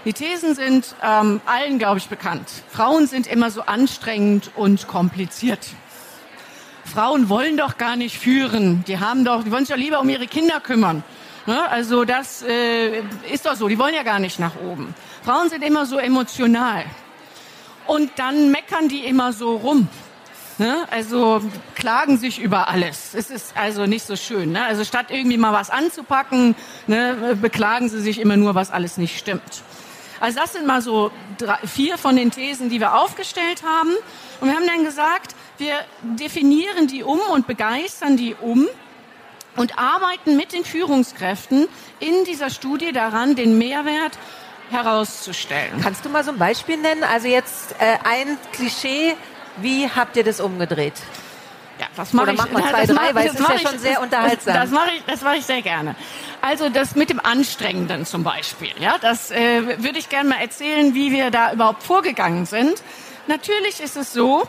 Die 0.05 0.13
Thesen 0.13 0.55
sind 0.55 0.95
ähm, 1.03 1.41
allen, 1.47 1.79
glaube 1.79 1.99
ich, 1.99 2.09
bekannt. 2.09 2.49
Frauen 2.69 3.07
sind 3.07 3.27
immer 3.27 3.51
so 3.51 3.63
anstrengend 3.63 4.51
und 4.57 4.89
kompliziert. 4.89 5.69
Frauen 6.85 7.29
wollen 7.29 7.57
doch 7.57 7.79
gar 7.79 7.97
nicht 7.97 8.19
führen. 8.19 8.85
Die 8.87 8.99
haben 8.99 9.25
doch, 9.25 9.45
die 9.45 9.51
wollen 9.51 9.65
sich 9.65 9.75
doch 9.75 9.81
lieber 9.81 10.01
um 10.01 10.09
ihre 10.09 10.27
Kinder 10.27 10.61
kümmern. 10.61 11.03
Ne? 11.47 11.69
Also 11.71 12.05
das 12.05 12.43
äh, 12.43 13.03
ist 13.33 13.47
doch 13.47 13.55
so. 13.55 13.69
Die 13.69 13.79
wollen 13.79 13.95
ja 13.95 14.03
gar 14.03 14.19
nicht 14.19 14.39
nach 14.39 14.57
oben. 14.57 14.95
Frauen 15.25 15.49
sind 15.49 15.65
immer 15.65 15.87
so 15.87 15.99
emotional. 15.99 16.85
Und 17.87 18.11
dann 18.17 18.51
meckern 18.51 18.89
die 18.89 19.05
immer 19.07 19.33
so 19.33 19.57
rum. 19.57 19.89
Ne? 20.59 20.87
Also 20.91 21.41
klagen 21.75 22.19
sich 22.19 22.39
über 22.39 22.69
alles. 22.69 23.15
Es 23.15 23.31
ist 23.31 23.57
also 23.57 23.87
nicht 23.87 24.07
so 24.07 24.17
schön. 24.17 24.53
Ne? 24.53 24.65
Also 24.65 24.85
statt 24.85 25.07
irgendwie 25.09 25.39
mal 25.39 25.53
was 25.53 25.71
anzupacken, 25.71 26.55
ne, 26.87 27.37
beklagen 27.41 27.89
sie 27.89 28.01
sich 28.01 28.21
immer 28.21 28.37
nur, 28.37 28.55
was 28.55 28.71
alles 28.71 28.97
nicht 28.97 29.19
stimmt. 29.19 29.63
Also 30.21 30.39
das 30.39 30.53
sind 30.53 30.67
mal 30.67 30.81
so 30.81 31.11
drei, 31.39 31.59
vier 31.67 31.99
von 31.99 32.15
den 32.15 32.31
Thesen, 32.31 32.69
die 32.71 32.79
wir 32.79 32.95
aufgestellt 32.95 33.65
haben. 33.65 33.91
Und 34.41 34.49
wir 34.49 34.55
haben 34.55 34.67
dann 34.67 34.85
gesagt, 34.85 35.35
wir 35.59 35.75
definieren 36.03 36.87
die 36.87 37.03
um 37.03 37.19
und 37.33 37.49
begeistern 37.49 38.17
die 38.17 38.37
um 38.41 38.69
und 39.57 39.79
arbeiten 39.79 40.37
mit 40.37 40.53
den 40.53 40.65
Führungskräften 40.65 41.67
in 41.99 42.25
dieser 42.25 42.51
Studie 42.51 42.93
daran, 42.93 43.35
den 43.35 43.59
Mehrwert 43.59 44.19
herauszustellen. 44.73 45.81
Kannst 45.83 46.05
du 46.05 46.09
mal 46.09 46.25
so 46.25 46.33
ein 46.33 46.39
Beispiel 46.39 46.77
nennen? 46.77 47.05
Also 47.05 47.29
jetzt 47.29 47.73
äh, 47.79 47.99
ein 48.05 48.39
Klischee, 48.53 49.15
wie 49.59 49.89
habt 49.89 50.17
ihr 50.17 50.25
das 50.25 50.41
umgedreht? 50.41 50.95
Ja, 51.79 51.87
das 51.97 52.13
mache 52.13 52.33
ich. 52.33 52.39
Mach 52.39 52.51
mal 52.51 52.63
zwei, 52.63 52.87
drei, 52.87 53.15
weil 53.15 53.27
es 53.27 53.35
ist 53.35 53.49
ja 53.49 53.59
schon 53.59 53.79
sehr 53.79 53.95
das, 53.95 54.03
unterhaltsam. 54.03 54.55
Das, 54.55 54.63
das 54.63 54.71
mache 54.71 54.91
ich, 54.97 55.03
das 55.07 55.21
mache 55.23 55.37
ich 55.37 55.45
sehr 55.45 55.63
gerne. 55.63 55.97
Also 56.41 56.69
das 56.69 56.95
mit 56.95 57.11
dem 57.11 57.21
Anstrengenden 57.21 58.07
zum 58.07 58.25
Beispiel. 58.25 58.73
Ja, 58.79 58.99
das 58.99 59.31
äh, 59.31 59.83
würde 59.83 59.99
ich 59.99 60.09
gerne 60.09 60.29
mal 60.29 60.41
erzählen, 60.41 60.95
wie 60.95 61.13
wir 61.13 61.31
da 61.31 61.53
überhaupt 61.53 61.83
vorgegangen 61.83 62.47
sind. 62.47 62.83
Natürlich 63.27 63.81
ist 63.81 63.97
es 63.97 64.13
so, 64.13 64.43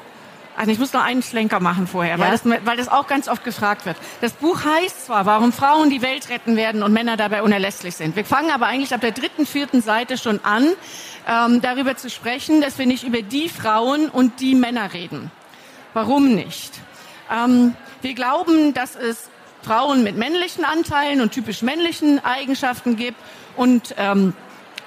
also 0.56 0.72
ich 0.72 0.80
muss 0.80 0.94
noch 0.94 1.04
einen 1.04 1.24
Schlenker 1.24 1.60
machen 1.60 1.88
vorher, 1.88 2.18
ja? 2.18 2.20
weil, 2.20 2.32
das, 2.32 2.46
weil 2.46 2.78
das 2.78 2.88
auch 2.88 3.08
ganz 3.08 3.28
oft 3.28 3.44
gefragt 3.44 3.86
wird. 3.86 3.98
Das 4.22 4.34
Buch 4.34 4.64
heißt 4.64 5.08
zwar, 5.08 5.26
warum 5.26 5.52
Frauen 5.52 5.90
die 5.90 6.02
Welt 6.02 6.30
retten 6.30 6.56
werden 6.56 6.84
und 6.84 6.94
Männer 6.94 7.18
dabei 7.18 7.42
unerlässlich 7.42 7.96
sind. 7.96 8.16
Wir 8.16 8.26
fangen 8.26 8.52
aber 8.52 8.68
eigentlich 8.68 8.94
ab 8.94 9.02
der 9.02 9.12
dritten, 9.12 9.46
vierten 9.46 9.82
Seite 9.82 10.18
schon 10.18 10.40
an, 10.44 10.68
ähm, 11.28 11.62
darüber 11.62 11.96
zu 11.96 12.10
sprechen, 12.10 12.62
dass 12.62 12.78
wir 12.78 12.86
nicht 12.86 13.04
über 13.04 13.22
die 13.22 13.50
Frauen 13.50 14.10
und 14.10 14.40
die 14.40 14.56
Männer 14.56 14.94
reden. 14.94 15.32
Warum 15.94 16.36
nicht? 16.36 16.74
Ähm, 17.32 17.76
wir 18.02 18.14
glauben, 18.14 18.74
dass 18.74 18.96
es 18.96 19.30
Frauen 19.64 20.04
mit 20.04 20.18
männlichen 20.18 20.66
Anteilen 20.66 21.22
und 21.22 21.32
typisch 21.32 21.62
männlichen 21.62 22.24
Eigenschaften 22.24 22.96
gibt 22.96 23.18
und 23.56 23.96
ähm, 23.98 24.34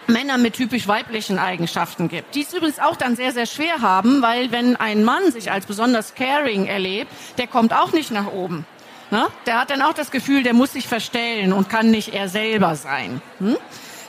Männer 0.09 0.39
mit 0.39 0.55
typisch 0.55 0.87
weiblichen 0.87 1.39
Eigenschaften 1.39 2.09
gibt. 2.09 2.35
Die 2.35 2.43
es 2.43 2.55
übrigens 2.55 2.79
auch 2.79 2.97
dann 2.97 3.17
sehr, 3.17 3.33
sehr 3.33 3.47
schwer 3.47 3.81
haben, 3.81 4.23
weil 4.23 4.53
wenn 4.53 4.77
ein 4.77 5.05
Mann 5.05 5.33
sich 5.33 5.51
als 5.51 5.67
besonders 5.67 6.15
caring 6.15 6.67
erlebt, 6.67 7.11
der 7.39 7.47
kommt 7.47 7.73
auch 7.73 7.93
nicht 7.93 8.11
nach 8.11 8.27
oben. 8.27 8.65
Ne? 9.11 9.27
Der 9.47 9.61
hat 9.61 9.71
dann 9.71 9.83
auch 9.83 9.95
das 9.95 10.11
Gefühl, 10.11 10.43
der 10.43 10.53
muss 10.53 10.73
sich 10.73 10.89
verstellen 10.89 11.53
und 11.53 11.69
kann 11.69 11.91
nicht 11.91 12.13
er 12.13 12.29
selber 12.29 12.75
sein. 12.77 13.21
Hm? 13.39 13.57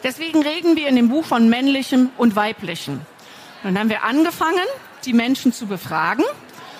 Deswegen 0.03 0.41
reden 0.41 0.75
wir 0.75 0.87
in 0.87 0.95
dem 0.95 1.09
Buch 1.09 1.25
von 1.25 1.49
männlichem 1.49 2.09
und 2.17 2.35
weiblichem. 2.35 3.01
Und 3.63 3.73
dann 3.73 3.79
haben 3.79 3.89
wir 3.89 4.03
angefangen, 4.03 4.65
die 5.05 5.13
Menschen 5.13 5.53
zu 5.53 5.67
befragen 5.67 6.23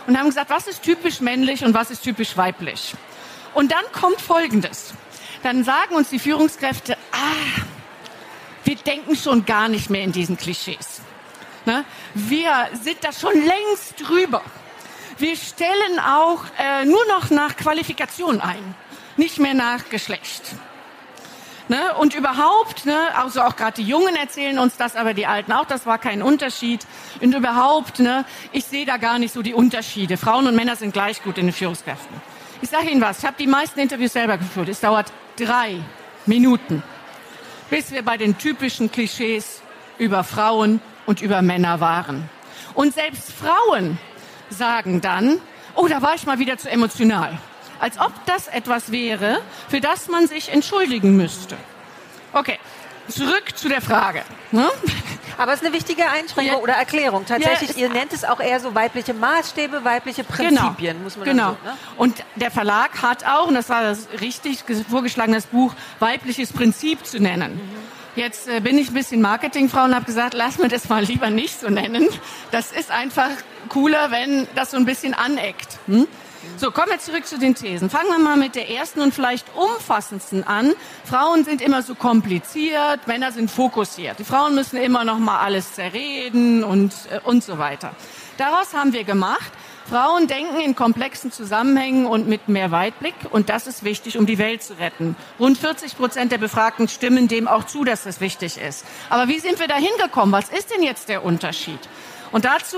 und 0.08 0.18
haben 0.18 0.28
gesagt, 0.28 0.50
was 0.50 0.68
ist 0.68 0.84
typisch 0.84 1.22
männlich 1.22 1.64
und 1.66 1.74
was 1.74 1.92
ist 1.92 2.04
typisch 2.04 2.38
weiblich. 2.38 2.96
Und 3.54 3.72
dann 3.72 3.84
kommt 3.92 4.22
Folgendes. 4.22 4.94
Dann 5.44 5.64
sagen 5.64 5.96
uns 5.96 6.10
die 6.10 6.20
Führungskräfte, 6.20 6.98
ah, 7.12 7.62
wir 8.68 8.76
denken 8.76 9.16
schon 9.16 9.46
gar 9.46 9.70
nicht 9.70 9.90
mehr 9.90 10.04
in 10.04 10.12
diesen 10.12 10.38
Klischees. 10.38 11.02
Ne? 11.66 11.86
Wir 12.14 12.52
sind 12.74 12.98
da 13.02 13.14
schon 13.14 13.34
längst 13.34 13.96
drüber. 14.06 14.42
Wir 15.18 15.38
stellen 15.38 16.00
auch 16.06 16.44
äh, 16.60 16.84
nur 16.84 17.06
noch 17.08 17.30
nach 17.30 17.56
Qualifikation 17.56 18.42
ein, 18.42 18.76
nicht 19.16 19.40
mehr 19.40 19.54
nach 19.54 19.90
Geschlecht. 19.90 20.56
Ne? 21.70 21.80
Und 21.96 22.14
überhaupt, 22.14 22.86
ne, 22.86 22.98
also 23.16 23.42
auch 23.42 23.56
gerade 23.56 23.82
die 23.82 23.88
Jungen 23.88 24.16
erzählen 24.16 24.60
uns 24.60 24.76
das, 24.76 24.96
aber 24.98 25.14
die 25.14 25.28
Alten 25.28 25.54
auch, 25.54 25.66
das 25.66 25.86
war 25.86 25.98
kein 25.98 26.22
Unterschied. 26.22 26.86
Und 27.22 27.34
überhaupt, 27.34 28.00
ne, 28.00 28.26
ich 28.52 28.66
sehe 28.66 28.86
da 28.86 28.98
gar 28.98 29.18
nicht 29.18 29.34
so 29.34 29.42
die 29.42 29.54
Unterschiede. 29.54 30.18
Frauen 30.18 30.46
und 30.46 30.56
Männer 30.56 30.76
sind 30.76 30.92
gleich 30.92 31.24
gut 31.24 31.38
in 31.38 31.48
den 31.48 31.54
Führungskräften. 31.54 32.16
Ich 32.62 32.70
sage 32.70 32.90
Ihnen 32.90 33.02
was, 33.02 33.20
ich 33.20 33.26
habe 33.26 33.36
die 33.40 33.48
meisten 33.48 33.80
Interviews 33.80 34.14
selber 34.14 34.38
geführt. 34.38 34.70
Es 34.70 34.82
dauert 34.82 35.12
drei 35.38 35.78
Minuten 36.26 36.84
bis 37.70 37.92
wir 37.92 38.04
bei 38.04 38.18
den 38.18 38.38
typischen 38.38 38.92
Klischees 38.92 39.62
über 39.98 40.24
Frauen 40.24 40.82
und 41.06 41.22
über 41.22 41.42
Männer 41.42 41.80
waren. 41.80 42.30
Und 42.74 42.94
selbst 42.94 43.32
Frauen 43.32 43.98
sagen 44.50 45.02
dann, 45.02 45.40
oh, 45.76 45.88
da 45.88 46.02
war 46.02 46.16
ich 46.16 46.26
mal 46.26 46.40
wieder 46.40 46.58
zu 46.58 46.70
emotional. 46.70 47.38
Als 47.80 48.00
ob 48.00 48.12
das 48.26 48.48
etwas 48.48 48.92
wäre, 48.92 49.42
für 49.68 49.82
das 49.82 50.08
man 50.08 50.28
sich 50.28 50.52
entschuldigen 50.52 51.16
müsste. 51.16 51.56
Okay, 52.34 52.60
zurück 53.10 53.56
zu 53.56 53.70
der 53.70 53.82
Frage. 53.82 54.24
Ne? 54.52 54.70
Aber 55.38 55.54
es 55.54 55.62
ist 55.62 55.66
eine 55.66 55.76
wichtige 55.76 56.10
Einschränkung 56.10 56.58
ja. 56.58 56.62
oder 56.62 56.74
Erklärung. 56.74 57.26
Tatsächlich, 57.26 57.78
ja, 57.78 57.88
ihr 57.88 57.90
nennt 57.90 58.12
es 58.12 58.24
auch 58.24 58.40
eher 58.40 58.60
so 58.60 58.74
weibliche 58.74 59.14
Maßstäbe, 59.14 59.84
weibliche 59.84 60.24
genau. 60.24 60.36
Prinzipien, 60.36 60.94
genau. 60.94 61.04
muss 61.04 61.18
man 61.18 61.26
genau. 61.26 61.50
so, 61.50 61.70
ne? 61.70 61.78
Und 61.98 62.24
der 62.36 62.50
Verlag 62.50 63.02
hat 63.02 63.24
auch, 63.26 63.48
und 63.48 63.54
das 63.54 63.70
war 63.70 63.84
das 63.84 64.08
richtig 64.20 64.64
vorgeschlagene 64.90 65.40
Buch, 65.52 65.74
weibliches 66.00 66.52
Prinzip 66.52 67.06
zu 67.06 67.20
nennen. 67.20 67.54
Mhm. 67.56 67.98
Jetzt 68.18 68.48
äh, 68.48 68.62
bin 68.62 68.80
ich 68.80 68.90
ein 68.90 68.96
bisschen 68.96 69.22
Marketingfrau 69.22 69.84
und 69.84 69.94
habe 69.94 70.06
gesagt, 70.06 70.34
lass 70.34 70.58
mir 70.58 70.70
das 70.70 70.90
mal 70.90 71.04
lieber 71.04 71.30
nicht 71.30 71.60
so 71.60 71.70
nennen. 71.70 72.08
Das 72.50 72.72
ist 72.72 72.90
einfach 72.90 73.30
cooler, 73.70 74.10
wenn 74.10 74.48
das 74.56 74.72
so 74.72 74.78
ein 74.78 74.86
bisschen 74.86 75.14
aneckt. 75.14 75.78
Hm? 75.86 76.08
So, 76.56 76.72
kommen 76.72 76.92
wir 76.92 77.00
zurück 77.00 77.26
zu 77.26 77.38
den 77.38 77.54
Thesen. 77.54 77.90
Fangen 77.90 78.10
wir 78.10 78.20
mal 78.20 78.38
mit 78.38 78.56
der 78.56 78.70
ersten 78.70 79.02
und 79.02 79.14
vielleicht 79.14 79.46
umfassendsten 79.56 80.46
an. 80.46 80.74
Frauen 81.04 81.44
sind 81.44 81.62
immer 81.62 81.82
so 81.84 81.94
kompliziert, 81.94 83.06
Männer 83.08 83.32
sind 83.32 83.52
fokussiert. 83.52 84.20
Die 84.20 84.24
Frauen 84.24 84.56
müssen 84.56 84.78
immer 84.78 85.04
noch 85.04 85.20
mal 85.20 85.40
alles 85.40 85.74
zerreden 85.74 86.64
und, 86.64 86.94
äh, 87.12 87.20
und 87.24 87.44
so 87.44 87.58
weiter. 87.58 87.92
Daraus 88.38 88.74
haben 88.74 88.94
wir 88.94 89.04
gemacht, 89.04 89.52
Frauen 89.90 90.28
denken 90.28 90.60
in 90.60 90.76
komplexen 90.76 91.32
Zusammenhängen 91.32 92.08
und 92.08 92.28
mit 92.28 92.50
mehr 92.50 92.72
Weitblick 92.72 93.16
und 93.32 93.50
das 93.50 93.68
ist 93.68 93.84
wichtig, 93.84 94.18
um 94.18 94.26
die 94.26 94.38
Welt 94.38 94.62
zu 94.62 94.74
retten. 94.74 95.16
Rund 95.40 95.58
40 95.58 95.96
Prozent 95.96 96.32
der 96.32 96.38
Befragten 96.38 96.88
stimmen 96.88 97.28
dem 97.28 97.48
auch 97.48 97.64
zu, 97.64 97.84
dass 97.84 98.04
das 98.04 98.20
wichtig 98.20 98.58
ist. 98.58 98.86
Aber 99.10 99.28
wie 99.28 99.40
sind 99.40 99.60
wir 99.60 99.68
da 99.68 99.76
hingekommen? 99.76 100.34
Was 100.34 100.50
ist 100.50 100.72
denn 100.72 100.84
jetzt 100.84 101.08
der 101.08 101.24
Unterschied? 101.24 101.80
Und 102.32 102.46
dazu 102.46 102.78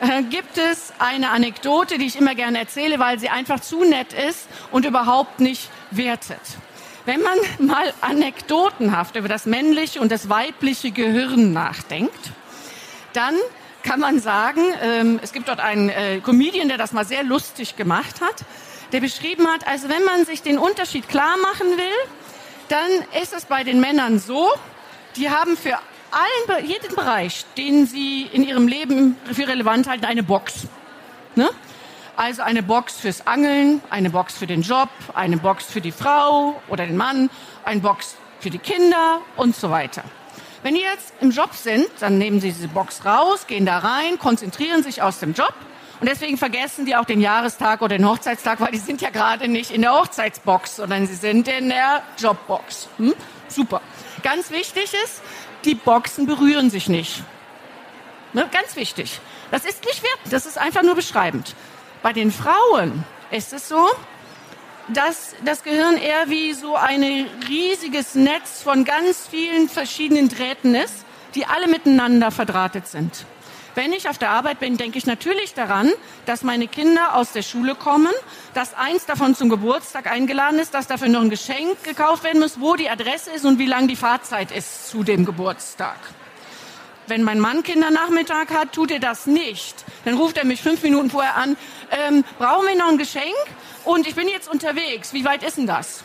äh, 0.00 0.22
gibt 0.22 0.58
es 0.58 0.92
eine 0.98 1.30
Anekdote, 1.30 1.98
die 1.98 2.06
ich 2.06 2.16
immer 2.16 2.34
gerne 2.34 2.58
erzähle, 2.58 2.98
weil 2.98 3.18
sie 3.18 3.28
einfach 3.28 3.60
zu 3.60 3.84
nett 3.84 4.12
ist 4.12 4.48
und 4.70 4.84
überhaupt 4.84 5.40
nicht 5.40 5.70
wertet. 5.90 6.40
Wenn 7.04 7.22
man 7.22 7.38
mal 7.58 7.92
anekdotenhaft 8.00 9.16
über 9.16 9.28
das 9.28 9.46
männliche 9.46 10.00
und 10.00 10.12
das 10.12 10.28
weibliche 10.28 10.90
Gehirn 10.90 11.52
nachdenkt, 11.52 12.32
dann 13.12 13.34
kann 13.82 14.00
man 14.00 14.20
sagen, 14.20 14.60
ähm, 14.82 15.18
es 15.22 15.32
gibt 15.32 15.48
dort 15.48 15.60
einen 15.60 15.88
äh, 15.88 16.20
Comedian, 16.20 16.68
der 16.68 16.76
das 16.76 16.92
mal 16.92 17.06
sehr 17.06 17.22
lustig 17.22 17.76
gemacht 17.76 18.20
hat, 18.20 18.44
der 18.92 19.00
beschrieben 19.00 19.46
hat, 19.46 19.66
also 19.66 19.88
wenn 19.88 20.04
man 20.04 20.24
sich 20.24 20.42
den 20.42 20.58
Unterschied 20.58 21.08
klar 21.08 21.36
machen 21.38 21.66
will, 21.76 22.10
dann 22.68 22.90
ist 23.22 23.32
es 23.32 23.46
bei 23.46 23.64
den 23.64 23.80
Männern 23.80 24.18
so, 24.18 24.48
die 25.16 25.30
haben 25.30 25.56
für 25.56 25.78
allen, 26.10 26.66
jeden 26.66 26.94
Bereich, 26.94 27.44
den 27.56 27.86
Sie 27.86 28.22
in 28.32 28.46
Ihrem 28.46 28.68
Leben 28.68 29.16
für 29.32 29.48
relevant 29.48 29.88
halten, 29.88 30.04
eine 30.04 30.22
Box. 30.22 30.66
Ne? 31.34 31.48
Also 32.16 32.42
eine 32.42 32.62
Box 32.62 32.96
fürs 32.96 33.26
Angeln, 33.26 33.80
eine 33.90 34.10
Box 34.10 34.36
für 34.36 34.46
den 34.46 34.62
Job, 34.62 34.88
eine 35.14 35.36
Box 35.36 35.66
für 35.66 35.80
die 35.80 35.92
Frau 35.92 36.60
oder 36.68 36.86
den 36.86 36.96
Mann, 36.96 37.30
eine 37.64 37.80
Box 37.80 38.16
für 38.40 38.50
die 38.50 38.58
Kinder 38.58 39.20
und 39.36 39.54
so 39.54 39.70
weiter. 39.70 40.02
Wenn 40.62 40.74
die 40.74 40.80
jetzt 40.80 41.14
im 41.20 41.30
Job 41.30 41.54
sind, 41.54 41.86
dann 42.00 42.18
nehmen 42.18 42.40
Sie 42.40 42.52
diese 42.52 42.68
Box 42.68 43.04
raus, 43.04 43.46
gehen 43.46 43.64
da 43.64 43.78
rein, 43.78 44.18
konzentrieren 44.18 44.82
sich 44.82 45.02
aus 45.02 45.20
dem 45.20 45.32
Job 45.32 45.54
und 46.00 46.08
deswegen 46.08 46.36
vergessen 46.36 46.86
die 46.86 46.94
auch 46.94 47.04
den 47.04 47.20
Jahrestag 47.20 47.82
oder 47.82 47.96
den 47.96 48.08
Hochzeitstag, 48.08 48.60
weil 48.60 48.70
die 48.70 48.78
sind 48.78 49.00
ja 49.00 49.10
gerade 49.10 49.48
nicht 49.48 49.72
in 49.72 49.82
der 49.82 49.92
Hochzeitsbox, 49.92 50.76
sondern 50.76 51.06
sie 51.06 51.14
sind 51.14 51.48
in 51.48 51.68
der 51.68 52.02
Jobbox. 52.18 52.88
Hm? 52.98 53.14
Super. 53.48 53.80
Ganz 54.22 54.50
wichtig 54.50 54.92
ist, 55.04 55.22
die 55.64 55.74
Boxen 55.74 56.26
berühren 56.26 56.70
sich 56.70 56.88
nicht. 56.88 57.22
Ne? 58.32 58.48
Ganz 58.52 58.76
wichtig. 58.76 59.20
Das 59.50 59.64
ist 59.64 59.84
nicht 59.84 60.02
wertend, 60.02 60.32
das 60.32 60.46
ist 60.46 60.58
einfach 60.58 60.82
nur 60.82 60.94
beschreibend. 60.94 61.54
Bei 62.02 62.12
den 62.12 62.30
Frauen 62.30 63.04
ist 63.30 63.52
es 63.52 63.68
so, 63.68 63.88
dass 64.88 65.34
das 65.44 65.62
Gehirn 65.62 65.96
eher 65.96 66.28
wie 66.28 66.52
so 66.52 66.76
ein 66.76 67.02
riesiges 67.48 68.14
Netz 68.14 68.62
von 68.62 68.84
ganz 68.84 69.26
vielen 69.26 69.68
verschiedenen 69.68 70.28
Drähten 70.28 70.74
ist, 70.74 71.04
die 71.34 71.46
alle 71.46 71.68
miteinander 71.68 72.30
verdrahtet 72.30 72.86
sind. 72.86 73.26
Wenn 73.74 73.92
ich 73.92 74.08
auf 74.08 74.18
der 74.18 74.30
Arbeit 74.30 74.60
bin, 74.60 74.76
denke 74.76 74.98
ich 74.98 75.06
natürlich 75.06 75.54
daran, 75.54 75.92
dass 76.26 76.42
meine 76.42 76.66
Kinder 76.66 77.14
aus 77.14 77.32
der 77.32 77.42
Schule 77.42 77.74
kommen, 77.74 78.12
dass 78.54 78.74
eins 78.74 79.06
davon 79.06 79.34
zum 79.34 79.48
Geburtstag 79.48 80.06
eingeladen 80.10 80.58
ist, 80.58 80.74
dass 80.74 80.86
dafür 80.86 81.08
noch 81.08 81.20
ein 81.20 81.30
Geschenk 81.30 81.82
gekauft 81.84 82.24
werden 82.24 82.40
muss, 82.40 82.60
wo 82.60 82.74
die 82.74 82.90
Adresse 82.90 83.30
ist 83.30 83.44
und 83.44 83.58
wie 83.58 83.66
lang 83.66 83.86
die 83.88 83.96
Fahrzeit 83.96 84.50
ist 84.50 84.88
zu 84.88 85.04
dem 85.04 85.24
Geburtstag. 85.24 85.96
Wenn 87.06 87.22
mein 87.22 87.40
Mann 87.40 87.62
Kindernachmittag 87.62 88.50
hat, 88.50 88.72
tut 88.72 88.90
er 88.90 89.00
das 89.00 89.26
nicht. 89.26 89.84
Dann 90.04 90.18
ruft 90.18 90.36
er 90.36 90.44
mich 90.44 90.60
fünf 90.60 90.82
Minuten 90.82 91.10
vorher 91.10 91.36
an, 91.36 91.56
ähm, 91.90 92.24
brauchen 92.38 92.66
wir 92.66 92.76
noch 92.76 92.88
ein 92.88 92.98
Geschenk? 92.98 93.34
Und 93.84 94.06
ich 94.06 94.14
bin 94.14 94.28
jetzt 94.28 94.48
unterwegs. 94.48 95.14
Wie 95.14 95.24
weit 95.24 95.42
ist 95.42 95.56
denn 95.56 95.66
das? 95.66 96.02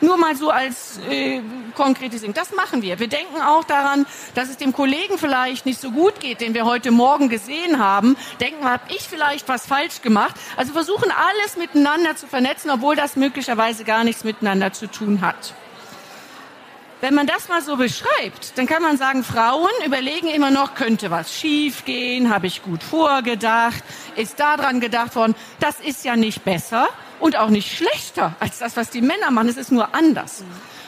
Nur 0.00 0.16
mal 0.16 0.36
so 0.36 0.50
als 0.50 0.98
äh, 1.08 1.40
Konkretisierung. 1.74 2.34
Das 2.34 2.52
machen 2.52 2.82
wir. 2.82 2.98
Wir 2.98 3.08
denken 3.08 3.40
auch 3.40 3.64
daran, 3.64 4.06
dass 4.34 4.48
es 4.48 4.56
dem 4.56 4.72
Kollegen 4.72 5.18
vielleicht 5.18 5.66
nicht 5.66 5.80
so 5.80 5.90
gut 5.90 6.20
geht, 6.20 6.40
den 6.40 6.54
wir 6.54 6.64
heute 6.64 6.90
Morgen 6.90 7.28
gesehen 7.28 7.78
haben. 7.78 8.16
Denken 8.40 8.64
habe 8.64 8.82
ich 8.88 9.02
vielleicht 9.02 9.48
was 9.48 9.66
falsch 9.66 10.02
gemacht? 10.02 10.34
Also 10.56 10.72
versuchen 10.72 11.10
alles 11.10 11.56
miteinander 11.56 12.16
zu 12.16 12.26
vernetzen, 12.26 12.70
obwohl 12.70 12.96
das 12.96 13.16
möglicherweise 13.16 13.84
gar 13.84 14.04
nichts 14.04 14.24
miteinander 14.24 14.72
zu 14.72 14.90
tun 14.90 15.20
hat. 15.20 15.54
Wenn 17.00 17.14
man 17.14 17.26
das 17.26 17.48
mal 17.48 17.60
so 17.60 17.76
beschreibt, 17.76 18.56
dann 18.56 18.66
kann 18.66 18.80
man 18.80 18.96
sagen, 18.96 19.24
Frauen 19.24 19.68
überlegen 19.84 20.28
immer 20.28 20.50
noch, 20.50 20.74
könnte 20.74 21.10
was 21.10 21.34
schiefgehen, 21.34 22.32
habe 22.32 22.46
ich 22.46 22.62
gut 22.62 22.82
vorgedacht, 22.82 23.84
ist 24.16 24.40
daran 24.40 24.80
gedacht 24.80 25.14
worden. 25.14 25.34
Das 25.60 25.80
ist 25.80 26.04
ja 26.04 26.16
nicht 26.16 26.44
besser 26.44 26.88
und 27.20 27.36
auch 27.36 27.50
nicht 27.50 27.76
schlechter 27.76 28.34
als 28.40 28.58
das, 28.58 28.76
was 28.76 28.90
die 28.90 29.00
Männer 29.00 29.30
machen. 29.30 29.48
Es 29.48 29.56
ist 29.56 29.72
nur 29.72 29.94
anders. 29.94 30.44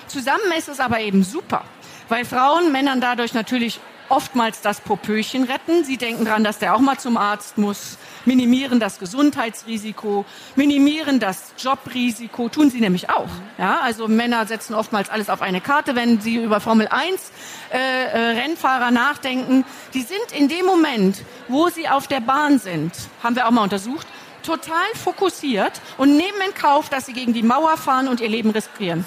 Zusammen 0.06 0.52
ist 0.56 0.68
es 0.68 0.80
aber 0.80 1.00
eben 1.00 1.24
super, 1.24 1.64
weil 2.08 2.24
Frauen 2.24 2.72
Männern 2.72 3.00
dadurch 3.00 3.34
natürlich 3.34 3.80
oftmals 4.08 4.60
das 4.60 4.80
Popöchen 4.80 5.44
retten. 5.44 5.84
Sie 5.84 5.96
denken 5.96 6.24
daran, 6.24 6.44
dass 6.44 6.58
der 6.58 6.74
auch 6.74 6.80
mal 6.80 6.98
zum 6.98 7.16
Arzt 7.16 7.58
muss, 7.58 7.98
minimieren 8.24 8.80
das 8.80 8.98
Gesundheitsrisiko, 8.98 10.24
minimieren 10.54 11.20
das 11.20 11.54
Jobrisiko, 11.58 12.48
tun 12.48 12.70
sie 12.70 12.80
nämlich 12.80 13.10
auch. 13.10 13.28
Ja, 13.58 13.80
also 13.80 14.08
Männer 14.08 14.46
setzen 14.46 14.74
oftmals 14.74 15.10
alles 15.10 15.30
auf 15.30 15.42
eine 15.42 15.60
Karte, 15.60 15.94
wenn 15.94 16.20
sie 16.20 16.36
über 16.36 16.60
Formel 16.60 16.88
1 16.88 17.32
äh, 17.72 17.78
äh, 17.78 18.18
Rennfahrer 18.40 18.90
nachdenken. 18.90 19.64
Die 19.94 20.02
sind 20.02 20.32
in 20.36 20.48
dem 20.48 20.66
Moment, 20.66 21.22
wo 21.48 21.68
sie 21.68 21.88
auf 21.88 22.06
der 22.06 22.20
Bahn 22.20 22.58
sind, 22.58 22.92
haben 23.22 23.36
wir 23.36 23.46
auch 23.46 23.50
mal 23.50 23.62
untersucht, 23.62 24.06
total 24.46 24.86
fokussiert 24.94 25.72
und 25.98 26.16
nehmen 26.16 26.40
in 26.46 26.54
Kauf, 26.54 26.88
dass 26.88 27.06
sie 27.06 27.12
gegen 27.12 27.32
die 27.32 27.42
Mauer 27.42 27.76
fahren 27.76 28.08
und 28.08 28.20
ihr 28.20 28.28
Leben 28.28 28.50
riskieren. 28.50 29.04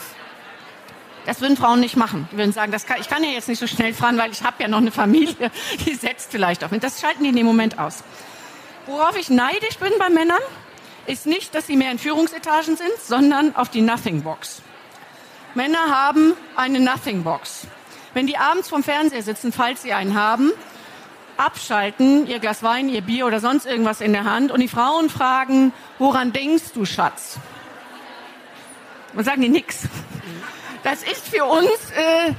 Das 1.26 1.42
würden 1.42 1.58
Frauen 1.58 1.80
nicht 1.80 1.96
machen. 1.96 2.28
Die 2.32 2.38
würden 2.38 2.54
sagen, 2.54 2.72
kann, 2.72 3.00
ich 3.00 3.10
kann 3.10 3.24
ja 3.24 3.30
jetzt 3.30 3.48
nicht 3.48 3.60
so 3.60 3.68
schnell 3.68 3.94
fahren, 3.94 4.18
weil 4.18 4.32
ich 4.32 4.44
habe 4.44 4.62
ja 4.62 4.68
noch 4.68 4.80
eine 4.80 4.92
Familie, 4.92 5.52
die 5.86 5.96
setzt 5.96 6.32
vielleicht 6.32 6.64
auf. 6.64 6.72
Und 6.72 6.84
das 6.84 7.00
schalten 7.00 7.24
die 7.24 7.30
in 7.30 7.36
dem 7.36 7.46
Moment 7.46 7.80
aus. 7.80 8.04
Worauf 8.86 9.18
ich 9.18 9.30
neidisch 9.30 9.78
bin 9.80 9.92
bei 10.00 10.10
Männern, 10.10 10.40
ist 11.06 11.26
nicht, 11.26 11.56
dass 11.56 11.68
sie 11.68 11.76
mehr 11.76 11.92
in 11.92 12.00
Führungsetagen 12.00 12.76
sind, 12.78 12.92
sondern 13.04 13.56
auf 13.56 13.70
die 13.70 13.82
Nothing 13.82 14.24
Box. 14.24 14.62
Männer 15.56 15.90
haben 15.90 16.34
eine 16.56 16.80
Nothing 16.80 17.24
Box. 17.24 17.68
Wenn 18.14 18.28
die 18.28 18.38
abends 18.38 18.70
vom 18.70 18.84
Fernseher 18.84 19.24
sitzen, 19.24 19.52
falls 19.52 19.82
sie 19.82 19.94
einen 19.94 20.16
haben, 20.16 20.52
abschalten, 21.40 22.28
ihr 22.28 22.40
Glas 22.40 22.64
Wein, 22.64 22.90
ihr 22.90 23.02
Bier 23.02 23.26
oder 23.26 23.40
sonst 23.40 23.66
irgendwas 23.66 24.02
in 24.02 24.14
der 24.14 24.26
Hand 24.26 24.52
und 24.52 24.60
die 24.60 24.68
Frauen 24.68 25.10
fragen, 25.10 25.74
woran 25.98 26.34
denkst 26.34 26.74
du, 26.74 26.86
Schatz? 26.86 27.38
Und 29.16 29.24
sagen 29.24 29.42
die 29.42 29.50
nix. 29.50 29.88
Das 30.84 31.04
ist 31.04 31.28
für 31.28 31.46
uns, 31.46 31.70
äh, 31.96 32.34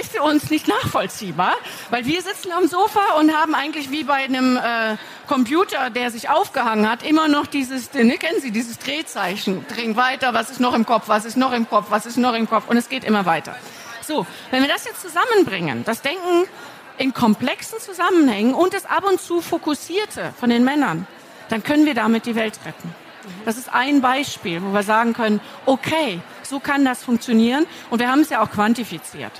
ist 0.00 0.12
für 0.12 0.22
uns 0.22 0.50
nicht 0.50 0.66
nachvollziehbar, 0.68 1.54
weil 1.90 2.06
wir 2.06 2.22
sitzen 2.22 2.52
am 2.52 2.66
Sofa 2.66 3.18
und 3.18 3.32
haben 3.36 3.54
eigentlich 3.54 3.90
wie 3.90 4.04
bei 4.04 4.24
einem 4.24 4.56
äh, 4.56 4.96
Computer, 5.28 5.90
der 5.90 6.10
sich 6.10 6.30
aufgehangen 6.30 6.88
hat, 6.88 7.02
immer 7.02 7.28
noch 7.28 7.46
dieses, 7.46 7.92
ne, 7.92 8.16
kennen 8.16 8.40
Sie, 8.40 8.50
dieses 8.50 8.78
Drehzeichen. 8.78 9.66
Drehen 9.68 9.96
weiter, 9.96 10.34
was 10.34 10.50
ist 10.50 10.60
noch 10.60 10.74
im 10.74 10.86
Kopf, 10.86 11.04
was 11.08 11.24
ist 11.24 11.36
noch 11.36 11.52
im 11.52 11.68
Kopf, 11.68 11.86
was 11.90 12.06
ist 12.06 12.16
noch 12.16 12.34
im 12.34 12.48
Kopf 12.48 12.68
und 12.68 12.76
es 12.76 12.88
geht 12.88 13.04
immer 13.04 13.26
weiter. 13.26 13.54
So, 14.02 14.26
wenn 14.50 14.62
wir 14.62 14.68
das 14.68 14.84
jetzt 14.84 15.02
zusammenbringen, 15.02 15.84
das 15.84 16.00
Denken 16.00 16.46
in 16.98 17.14
komplexen 17.14 17.78
Zusammenhängen 17.80 18.54
und 18.54 18.74
das 18.74 18.86
ab 18.86 19.04
und 19.08 19.20
zu 19.20 19.40
Fokussierte 19.40 20.32
von 20.38 20.50
den 20.50 20.64
Männern, 20.64 21.06
dann 21.48 21.62
können 21.62 21.86
wir 21.86 21.94
damit 21.94 22.26
die 22.26 22.34
Welt 22.34 22.58
retten. 22.64 22.94
Das 23.44 23.56
ist 23.56 23.72
ein 23.72 24.00
Beispiel, 24.00 24.62
wo 24.62 24.72
wir 24.72 24.82
sagen 24.82 25.12
können, 25.12 25.40
okay, 25.64 26.20
so 26.42 26.60
kann 26.60 26.84
das 26.84 27.02
funktionieren. 27.02 27.66
Und 27.90 27.98
wir 27.98 28.10
haben 28.10 28.20
es 28.20 28.30
ja 28.30 28.40
auch 28.42 28.50
quantifiziert. 28.50 29.32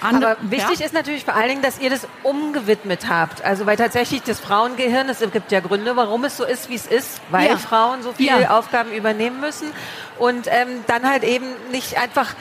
Andere, 0.00 0.32
Aber 0.32 0.50
wichtig 0.50 0.80
ja? 0.80 0.86
ist 0.86 0.92
natürlich 0.92 1.24
vor 1.24 1.34
allen 1.34 1.48
Dingen, 1.48 1.62
dass 1.62 1.78
ihr 1.78 1.88
das 1.88 2.06
umgewidmet 2.22 3.08
habt. 3.08 3.42
Also 3.42 3.64
weil 3.64 3.76
tatsächlich 3.76 4.22
das 4.22 4.40
Frauengehirn, 4.40 5.08
es 5.08 5.20
gibt 5.32 5.50
ja 5.52 5.60
Gründe, 5.60 5.96
warum 5.96 6.24
es 6.24 6.36
so 6.36 6.44
ist, 6.44 6.68
wie 6.68 6.74
es 6.74 6.86
ist, 6.86 7.20
weil 7.30 7.48
ja. 7.48 7.56
Frauen 7.56 8.02
so 8.02 8.12
viele 8.12 8.42
ja. 8.42 8.58
Aufgaben 8.58 8.92
übernehmen 8.92 9.40
müssen 9.40 9.72
und 10.18 10.48
ähm, 10.48 10.84
dann 10.86 11.08
halt 11.08 11.24
eben 11.24 11.46
nicht 11.70 11.98
einfach 11.98 12.34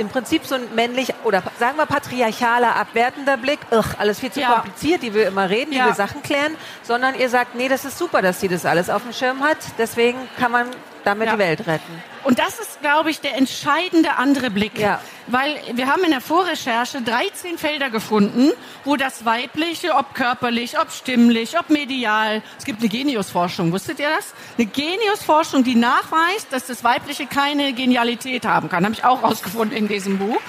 im 0.00 0.08
Prinzip 0.08 0.46
so 0.46 0.54
ein 0.54 0.74
männlich 0.74 1.12
oder 1.24 1.42
sagen 1.58 1.76
wir 1.76 1.84
patriarchaler, 1.84 2.74
abwertender 2.74 3.36
Blick, 3.36 3.60
ugh, 3.70 3.84
alles 3.98 4.18
viel 4.18 4.32
zu 4.32 4.40
ja. 4.40 4.54
kompliziert, 4.54 5.02
die 5.02 5.12
will 5.12 5.24
immer 5.24 5.50
reden, 5.50 5.72
die 5.72 5.78
will 5.78 5.94
Sachen 5.94 6.22
klären, 6.22 6.56
sondern 6.82 7.14
ihr 7.14 7.28
sagt, 7.28 7.54
nee, 7.54 7.68
das 7.68 7.84
ist 7.84 7.98
super, 7.98 8.22
dass 8.22 8.40
sie 8.40 8.48
das 8.48 8.64
alles 8.64 8.88
auf 8.88 9.02
dem 9.02 9.12
Schirm 9.12 9.44
hat, 9.44 9.58
deswegen 9.78 10.18
kann 10.38 10.50
man 10.50 10.68
damit 11.10 11.26
ja. 11.26 11.34
die 11.34 11.38
Welt 11.38 11.66
retten. 11.66 12.02
Und 12.22 12.38
das 12.38 12.58
ist, 12.58 12.80
glaube 12.80 13.10
ich, 13.10 13.20
der 13.20 13.36
entscheidende 13.36 14.16
andere 14.16 14.50
Blick. 14.50 14.78
Ja. 14.78 15.00
Weil 15.26 15.58
wir 15.72 15.86
haben 15.86 16.04
in 16.04 16.10
der 16.10 16.20
Vorrecherche 16.20 17.00
13 17.00 17.56
Felder 17.56 17.88
gefunden, 17.88 18.50
wo 18.84 18.96
das 18.96 19.24
Weibliche, 19.24 19.94
ob 19.94 20.14
körperlich, 20.14 20.78
ob 20.78 20.90
stimmlich, 20.90 21.58
ob 21.58 21.70
medial, 21.70 22.42
es 22.58 22.64
gibt 22.64 22.80
eine 22.80 22.88
Geniusforschung, 22.88 23.72
wusstet 23.72 24.00
ihr 24.00 24.08
das? 24.08 24.34
Eine 24.58 24.66
Geniusforschung, 24.66 25.64
die 25.64 25.74
nachweist, 25.74 26.52
dass 26.52 26.66
das 26.66 26.84
Weibliche 26.84 27.26
keine 27.26 27.72
Genialität 27.72 28.44
haben 28.44 28.68
kann. 28.68 28.84
Habe 28.84 28.94
ich 28.94 29.04
auch 29.04 29.22
rausgefunden 29.22 29.76
in 29.76 29.88
diesem 29.88 30.18
Buch. 30.18 30.40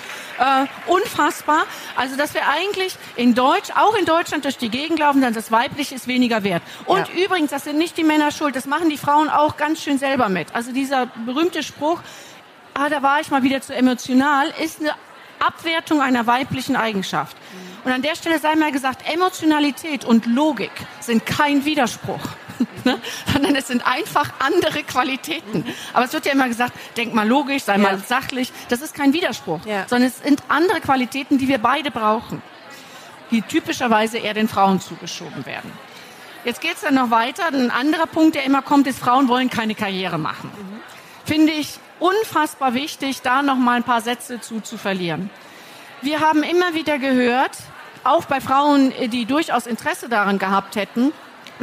Äh, 0.41 0.65
unfassbar. 0.87 1.65
Also, 1.95 2.17
dass 2.17 2.33
wir 2.33 2.47
eigentlich 2.47 2.95
in 3.15 3.35
Deutsch, 3.35 3.69
auch 3.75 3.93
in 3.93 4.05
Deutschland 4.05 4.43
durch 4.43 4.57
die 4.57 4.69
Gegend 4.69 4.97
laufen, 4.97 5.21
dann 5.21 5.35
das 5.35 5.51
Weibliche 5.51 5.93
ist 5.93 6.07
weniger 6.07 6.43
wert. 6.43 6.63
Und 6.85 7.07
ja. 7.09 7.25
übrigens, 7.25 7.51
das 7.51 7.65
sind 7.65 7.77
nicht 7.77 7.95
die 7.95 8.03
Männer 8.03 8.31
schuld, 8.31 8.55
das 8.55 8.65
machen 8.65 8.89
die 8.89 8.97
Frauen 8.97 9.29
auch 9.29 9.55
ganz 9.55 9.83
schön 9.83 9.99
selber 9.99 10.29
mit. 10.29 10.55
Also 10.55 10.71
dieser 10.71 11.05
berühmte 11.05 11.61
Spruch, 11.61 11.99
ah, 12.73 12.89
da 12.89 13.03
war 13.03 13.21
ich 13.21 13.29
mal 13.29 13.43
wieder 13.43 13.61
zu 13.61 13.75
emotional, 13.75 14.51
ist 14.63 14.79
eine 14.79 14.95
Abwertung 15.39 16.01
einer 16.01 16.25
weiblichen 16.25 16.75
Eigenschaft. 16.75 17.37
Und 17.83 17.91
an 17.91 18.01
der 18.01 18.15
Stelle 18.15 18.39
sei 18.39 18.55
mal 18.55 18.71
gesagt, 18.71 19.07
Emotionalität 19.11 20.05
und 20.05 20.25
Logik 20.25 20.71
sind 21.01 21.23
kein 21.27 21.65
Widerspruch. 21.65 22.21
ne? 22.83 22.99
sondern 23.31 23.55
es 23.55 23.67
sind 23.67 23.85
einfach 23.85 24.31
andere 24.39 24.83
Qualitäten. 24.83 25.65
Aber 25.93 26.05
es 26.05 26.13
wird 26.13 26.25
ja 26.25 26.31
immer 26.31 26.47
gesagt, 26.47 26.73
denk 26.97 27.13
mal 27.13 27.27
logisch, 27.27 27.63
sei 27.63 27.73
ja. 27.73 27.79
mal 27.79 27.99
sachlich. 27.99 28.51
Das 28.69 28.81
ist 28.81 28.93
kein 28.93 29.13
Widerspruch, 29.13 29.65
ja. 29.65 29.85
sondern 29.87 30.09
es 30.09 30.19
sind 30.19 30.43
andere 30.47 30.81
Qualitäten, 30.81 31.37
die 31.37 31.47
wir 31.47 31.57
beide 31.57 31.91
brauchen, 31.91 32.41
die 33.31 33.41
typischerweise 33.41 34.17
eher 34.17 34.33
den 34.33 34.47
Frauen 34.47 34.79
zugeschoben 34.79 35.45
werden. 35.45 35.71
Jetzt 36.43 36.61
geht 36.61 36.75
es 36.75 36.81
dann 36.81 36.95
noch 36.95 37.11
weiter. 37.11 37.47
Ein 37.47 37.69
anderer 37.69 38.07
Punkt, 38.07 38.35
der 38.35 38.43
immer 38.43 38.61
kommt, 38.61 38.87
ist, 38.87 38.99
Frauen 38.99 39.27
wollen 39.27 39.49
keine 39.49 39.75
Karriere 39.75 40.17
machen. 40.17 40.51
Mhm. 40.55 40.79
Finde 41.25 41.53
ich 41.53 41.79
unfassbar 41.99 42.73
wichtig, 42.73 43.21
da 43.21 43.43
noch 43.43 43.57
mal 43.57 43.77
ein 43.77 43.83
paar 43.83 44.01
Sätze 44.01 44.41
zu, 44.41 44.59
zu 44.59 44.77
verlieren. 44.77 45.29
Wir 46.01 46.19
haben 46.19 46.41
immer 46.41 46.73
wieder 46.73 46.97
gehört, 46.97 47.57
auch 48.03 48.25
bei 48.25 48.41
Frauen, 48.41 48.91
die 49.11 49.25
durchaus 49.25 49.67
Interesse 49.67 50.09
daran 50.09 50.39
gehabt 50.39 50.75
hätten, 50.75 51.13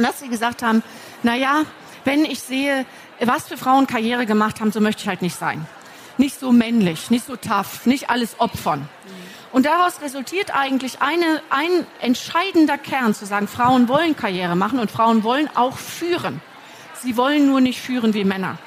dass 0.03 0.19
sie 0.19 0.29
gesagt 0.29 0.63
haben, 0.63 0.83
na 1.23 1.35
ja, 1.35 1.63
wenn 2.05 2.25
ich 2.25 2.39
sehe, 2.39 2.85
was 3.19 3.47
für 3.47 3.57
Frauen 3.57 3.87
Karriere 3.87 4.25
gemacht 4.25 4.61
haben, 4.61 4.71
so 4.71 4.81
möchte 4.81 5.01
ich 5.01 5.07
halt 5.07 5.21
nicht 5.21 5.35
sein. 5.35 5.65
Nicht 6.17 6.39
so 6.39 6.51
männlich, 6.51 7.09
nicht 7.09 7.25
so 7.25 7.35
tough, 7.35 7.85
nicht 7.85 8.09
alles 8.09 8.39
opfern. 8.39 8.87
Und 9.51 9.65
daraus 9.65 10.01
resultiert 10.01 10.53
eigentlich 10.53 11.01
eine, 11.01 11.41
ein 11.49 11.85
entscheidender 12.01 12.77
Kern 12.77 13.13
zu 13.13 13.25
sagen, 13.25 13.47
Frauen 13.47 13.87
wollen 13.87 14.15
Karriere 14.15 14.55
machen 14.55 14.79
und 14.79 14.91
Frauen 14.91 15.23
wollen 15.23 15.49
auch 15.55 15.77
führen. 15.77 16.41
Sie 17.01 17.17
wollen 17.17 17.47
nur 17.47 17.61
nicht 17.61 17.81
führen 17.81 18.13
wie 18.13 18.25
Männer. 18.25 18.57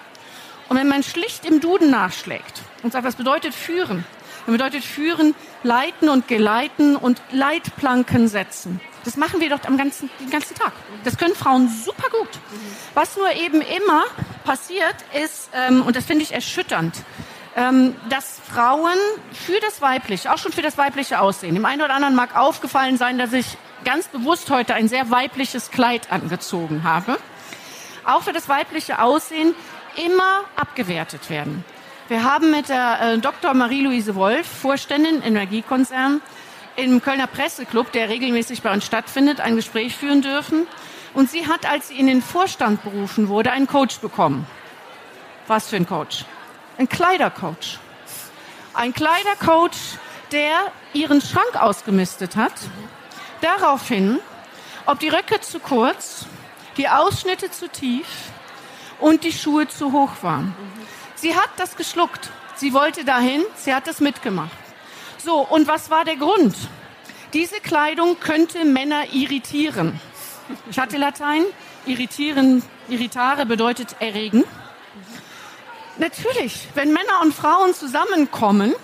Und 0.68 0.76
wenn 0.76 0.88
man 0.88 1.02
schlicht 1.02 1.44
im 1.44 1.60
Duden 1.60 1.90
nachschlägt 1.90 2.62
und 2.82 2.92
sagt, 2.92 3.04
was 3.04 3.16
bedeutet 3.16 3.54
führen? 3.54 4.04
Dann 4.46 4.56
bedeutet 4.56 4.84
führen, 4.84 5.34
leiten 5.62 6.08
und 6.08 6.26
geleiten 6.26 6.96
und 6.96 7.20
Leitplanken 7.30 8.26
setzen. 8.26 8.80
Das 9.04 9.16
machen 9.16 9.40
wir 9.40 9.50
doch 9.50 9.64
am 9.64 9.76
ganzen, 9.76 10.10
den 10.20 10.30
ganzen 10.30 10.54
Tag. 10.54 10.72
Das 11.04 11.16
können 11.16 11.34
Frauen 11.34 11.68
super 11.68 12.08
gut. 12.10 12.28
Was 12.94 13.16
nur 13.16 13.30
eben 13.32 13.60
immer 13.60 14.04
passiert 14.44 14.96
ist, 15.22 15.50
ähm, 15.54 15.82
und 15.82 15.96
das 15.96 16.04
finde 16.04 16.22
ich 16.22 16.32
erschütternd, 16.32 16.94
ähm, 17.56 17.94
dass 18.08 18.40
Frauen 18.48 18.96
für 19.32 19.58
das 19.60 19.80
Weibliche, 19.82 20.32
auch 20.32 20.38
schon 20.38 20.52
für 20.52 20.62
das 20.62 20.78
weibliche 20.78 21.20
Aussehen, 21.20 21.54
dem 21.54 21.64
einen 21.64 21.82
oder 21.82 21.94
anderen 21.94 22.14
mag 22.14 22.36
aufgefallen 22.36 22.96
sein, 22.96 23.18
dass 23.18 23.32
ich 23.32 23.46
ganz 23.84 24.08
bewusst 24.08 24.50
heute 24.50 24.74
ein 24.74 24.88
sehr 24.88 25.10
weibliches 25.10 25.70
Kleid 25.70 26.10
angezogen 26.10 26.84
habe, 26.84 27.18
auch 28.04 28.22
für 28.22 28.32
das 28.32 28.48
weibliche 28.48 29.00
Aussehen 29.00 29.54
immer 29.96 30.44
abgewertet 30.56 31.28
werden. 31.28 31.64
Wir 32.08 32.24
haben 32.24 32.50
mit 32.50 32.68
der 32.68 33.00
äh, 33.00 33.18
Dr. 33.18 33.54
Marie-Louise 33.54 34.14
Wolf, 34.14 34.46
Vorständin 34.46 35.22
Energiekonzern, 35.22 36.20
im 36.76 37.02
Kölner 37.02 37.26
Presseclub, 37.26 37.92
der 37.92 38.08
regelmäßig 38.08 38.62
bei 38.62 38.72
uns 38.72 38.84
stattfindet, 38.84 39.40
ein 39.40 39.56
Gespräch 39.56 39.96
führen 39.96 40.22
dürfen. 40.22 40.66
Und 41.14 41.30
sie 41.30 41.46
hat, 41.46 41.66
als 41.66 41.88
sie 41.88 41.98
in 41.98 42.06
den 42.06 42.22
Vorstand 42.22 42.82
berufen 42.82 43.28
wurde, 43.28 43.52
einen 43.52 43.66
Coach 43.66 43.98
bekommen. 43.98 44.46
Was 45.46 45.68
für 45.68 45.76
ein 45.76 45.86
Coach? 45.86 46.24
Ein 46.78 46.88
Kleidercoach. 46.88 47.78
Ein 48.74 48.94
Kleidercoach, 48.94 49.98
der 50.30 50.72
ihren 50.94 51.20
Schrank 51.20 51.54
ausgemistet 51.60 52.36
hat, 52.36 52.54
daraufhin, 53.42 54.18
ob 54.86 54.98
die 55.00 55.08
Röcke 55.08 55.40
zu 55.40 55.60
kurz, 55.60 56.26
die 56.78 56.88
Ausschnitte 56.88 57.50
zu 57.50 57.68
tief 57.68 58.06
und 58.98 59.24
die 59.24 59.32
Schuhe 59.32 59.68
zu 59.68 59.92
hoch 59.92 60.12
waren. 60.22 60.54
Sie 61.14 61.36
hat 61.36 61.50
das 61.58 61.76
geschluckt. 61.76 62.30
Sie 62.56 62.72
wollte 62.72 63.04
dahin, 63.04 63.42
sie 63.56 63.74
hat 63.74 63.86
das 63.86 64.00
mitgemacht. 64.00 64.61
So, 65.24 65.46
und 65.46 65.68
was 65.68 65.88
war 65.88 66.04
der 66.04 66.16
Grund? 66.16 66.56
Diese 67.32 67.60
Kleidung 67.60 68.18
könnte 68.18 68.64
Männer 68.64 69.04
irritieren. 69.12 70.00
Ich 70.68 70.80
hatte 70.80 70.96
Latein. 70.96 71.44
Irritieren, 71.86 72.62
irritare 72.88 73.46
bedeutet 73.46 73.96
erregen. 74.00 74.44
Natürlich, 75.98 76.68
wenn 76.74 76.92
Männer 76.92 77.20
und 77.22 77.34
Frauen 77.34 77.74
zusammenkommen, 77.74 78.74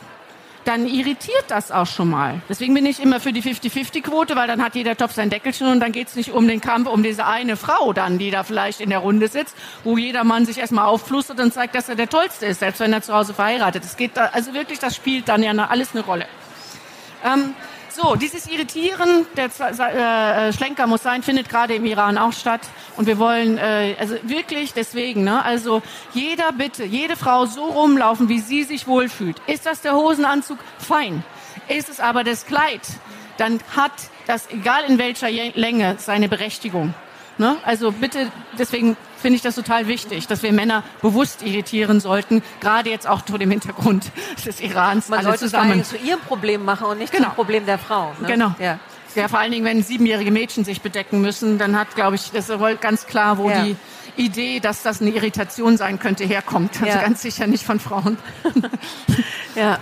dann 0.68 0.86
irritiert 0.86 1.46
das 1.48 1.72
auch 1.72 1.86
schon 1.86 2.10
mal. 2.10 2.42
Deswegen 2.46 2.74
bin 2.74 2.84
ich 2.84 3.00
immer 3.00 3.20
für 3.20 3.32
die 3.32 3.42
50-50-Quote, 3.42 4.36
weil 4.36 4.46
dann 4.46 4.62
hat 4.62 4.74
jeder 4.74 4.96
Topf 4.96 5.14
sein 5.14 5.30
Deckelchen 5.30 5.66
und 5.68 5.80
dann 5.80 5.92
geht 5.92 6.08
es 6.08 6.14
nicht 6.14 6.32
um 6.32 6.46
den 6.46 6.60
Kampf 6.60 6.88
um 6.88 7.02
diese 7.02 7.24
eine 7.24 7.56
Frau 7.56 7.94
dann, 7.94 8.18
die 8.18 8.30
da 8.30 8.44
vielleicht 8.44 8.82
in 8.82 8.90
der 8.90 8.98
Runde 8.98 9.28
sitzt, 9.28 9.56
wo 9.82 9.96
jeder 9.96 10.24
Mann 10.24 10.44
sich 10.44 10.58
erstmal 10.58 10.84
aufflustert 10.84 11.40
und 11.40 11.54
zeigt, 11.54 11.74
dass 11.74 11.88
er 11.88 11.94
der 11.94 12.10
Tollste 12.10 12.44
ist, 12.44 12.60
selbst 12.60 12.80
wenn 12.80 12.92
er 12.92 13.00
zu 13.00 13.14
Hause 13.14 13.32
verheiratet 13.32 13.82
ist. 13.82 13.96
geht 13.96 14.14
da, 14.18 14.26
also 14.26 14.52
wirklich, 14.52 14.78
das 14.78 14.94
spielt 14.94 15.30
dann 15.30 15.42
ja 15.42 15.52
alles 15.52 15.94
eine 15.94 16.04
Rolle. 16.04 16.26
Ähm, 17.24 17.54
so, 18.00 18.14
dieses 18.14 18.46
Irritieren, 18.46 19.26
der 19.36 19.46
äh, 19.46 20.52
Schlenker 20.52 20.86
muss 20.86 21.02
sein, 21.02 21.22
findet 21.22 21.48
gerade 21.48 21.74
im 21.74 21.84
Iran 21.84 22.16
auch 22.16 22.32
statt. 22.32 22.60
Und 22.96 23.06
wir 23.06 23.18
wollen, 23.18 23.58
äh, 23.58 23.96
also 23.98 24.14
wirklich 24.22 24.72
deswegen, 24.72 25.24
ne, 25.24 25.44
also 25.44 25.82
jeder 26.14 26.52
bitte, 26.52 26.84
jede 26.84 27.16
Frau 27.16 27.46
so 27.46 27.64
rumlaufen, 27.64 28.28
wie 28.28 28.38
sie 28.38 28.62
sich 28.62 28.86
wohlfühlt. 28.86 29.42
Ist 29.46 29.66
das 29.66 29.80
der 29.80 29.94
Hosenanzug? 29.94 30.58
Fein. 30.78 31.24
Ist 31.68 31.88
es 31.88 31.98
aber 31.98 32.22
das 32.22 32.46
Kleid? 32.46 32.82
Dann 33.36 33.60
hat 33.74 33.92
das, 34.26 34.48
egal 34.50 34.84
in 34.86 34.98
welcher 34.98 35.30
Länge, 35.30 35.96
seine 35.98 36.28
Berechtigung. 36.28 36.94
Ne? 37.36 37.56
Also 37.64 37.92
bitte, 37.92 38.30
deswegen 38.58 38.96
finde 39.20 39.36
ich 39.36 39.42
das 39.42 39.54
total 39.54 39.86
wichtig, 39.86 40.26
dass 40.26 40.42
wir 40.42 40.52
Männer 40.52 40.82
bewusst 41.02 41.42
irritieren 41.42 42.00
sollten, 42.00 42.42
gerade 42.60 42.90
jetzt 42.90 43.06
auch 43.08 43.22
vor 43.26 43.38
dem 43.38 43.50
Hintergrund 43.50 44.10
des 44.46 44.60
Irans. 44.60 45.08
Man 45.08 45.22
sollte 45.22 45.40
zusammen. 45.40 45.80
es 45.80 45.90
zu 45.90 45.96
ihrem 45.96 46.20
Problem 46.20 46.64
machen 46.64 46.86
und 46.86 46.98
nicht 46.98 47.12
genau. 47.12 47.26
zum 47.26 47.34
Problem 47.34 47.66
der 47.66 47.78
Frau. 47.78 48.12
Ne? 48.20 48.28
Genau. 48.28 48.54
Ja. 48.58 48.78
ja, 49.14 49.28
vor 49.28 49.38
allen 49.38 49.52
Dingen, 49.52 49.64
wenn 49.64 49.82
siebenjährige 49.82 50.30
Mädchen 50.30 50.64
sich 50.64 50.80
bedecken 50.80 51.20
müssen, 51.20 51.58
dann 51.58 51.78
hat, 51.78 51.94
glaube 51.94 52.16
ich, 52.16 52.30
das 52.30 52.48
ist 52.48 52.60
wohl 52.60 52.76
ganz 52.76 53.06
klar, 53.06 53.38
wo 53.38 53.50
ja. 53.50 53.64
die 53.64 53.76
Idee, 54.16 54.60
dass 54.60 54.82
das 54.82 55.00
eine 55.00 55.10
Irritation 55.10 55.76
sein 55.76 55.98
könnte, 55.98 56.24
herkommt. 56.24 56.82
Also 56.82 56.86
ja. 56.86 57.02
ganz 57.02 57.22
sicher 57.22 57.46
nicht 57.46 57.64
von 57.64 57.80
Frauen. 57.80 58.18
ja. 59.54 59.78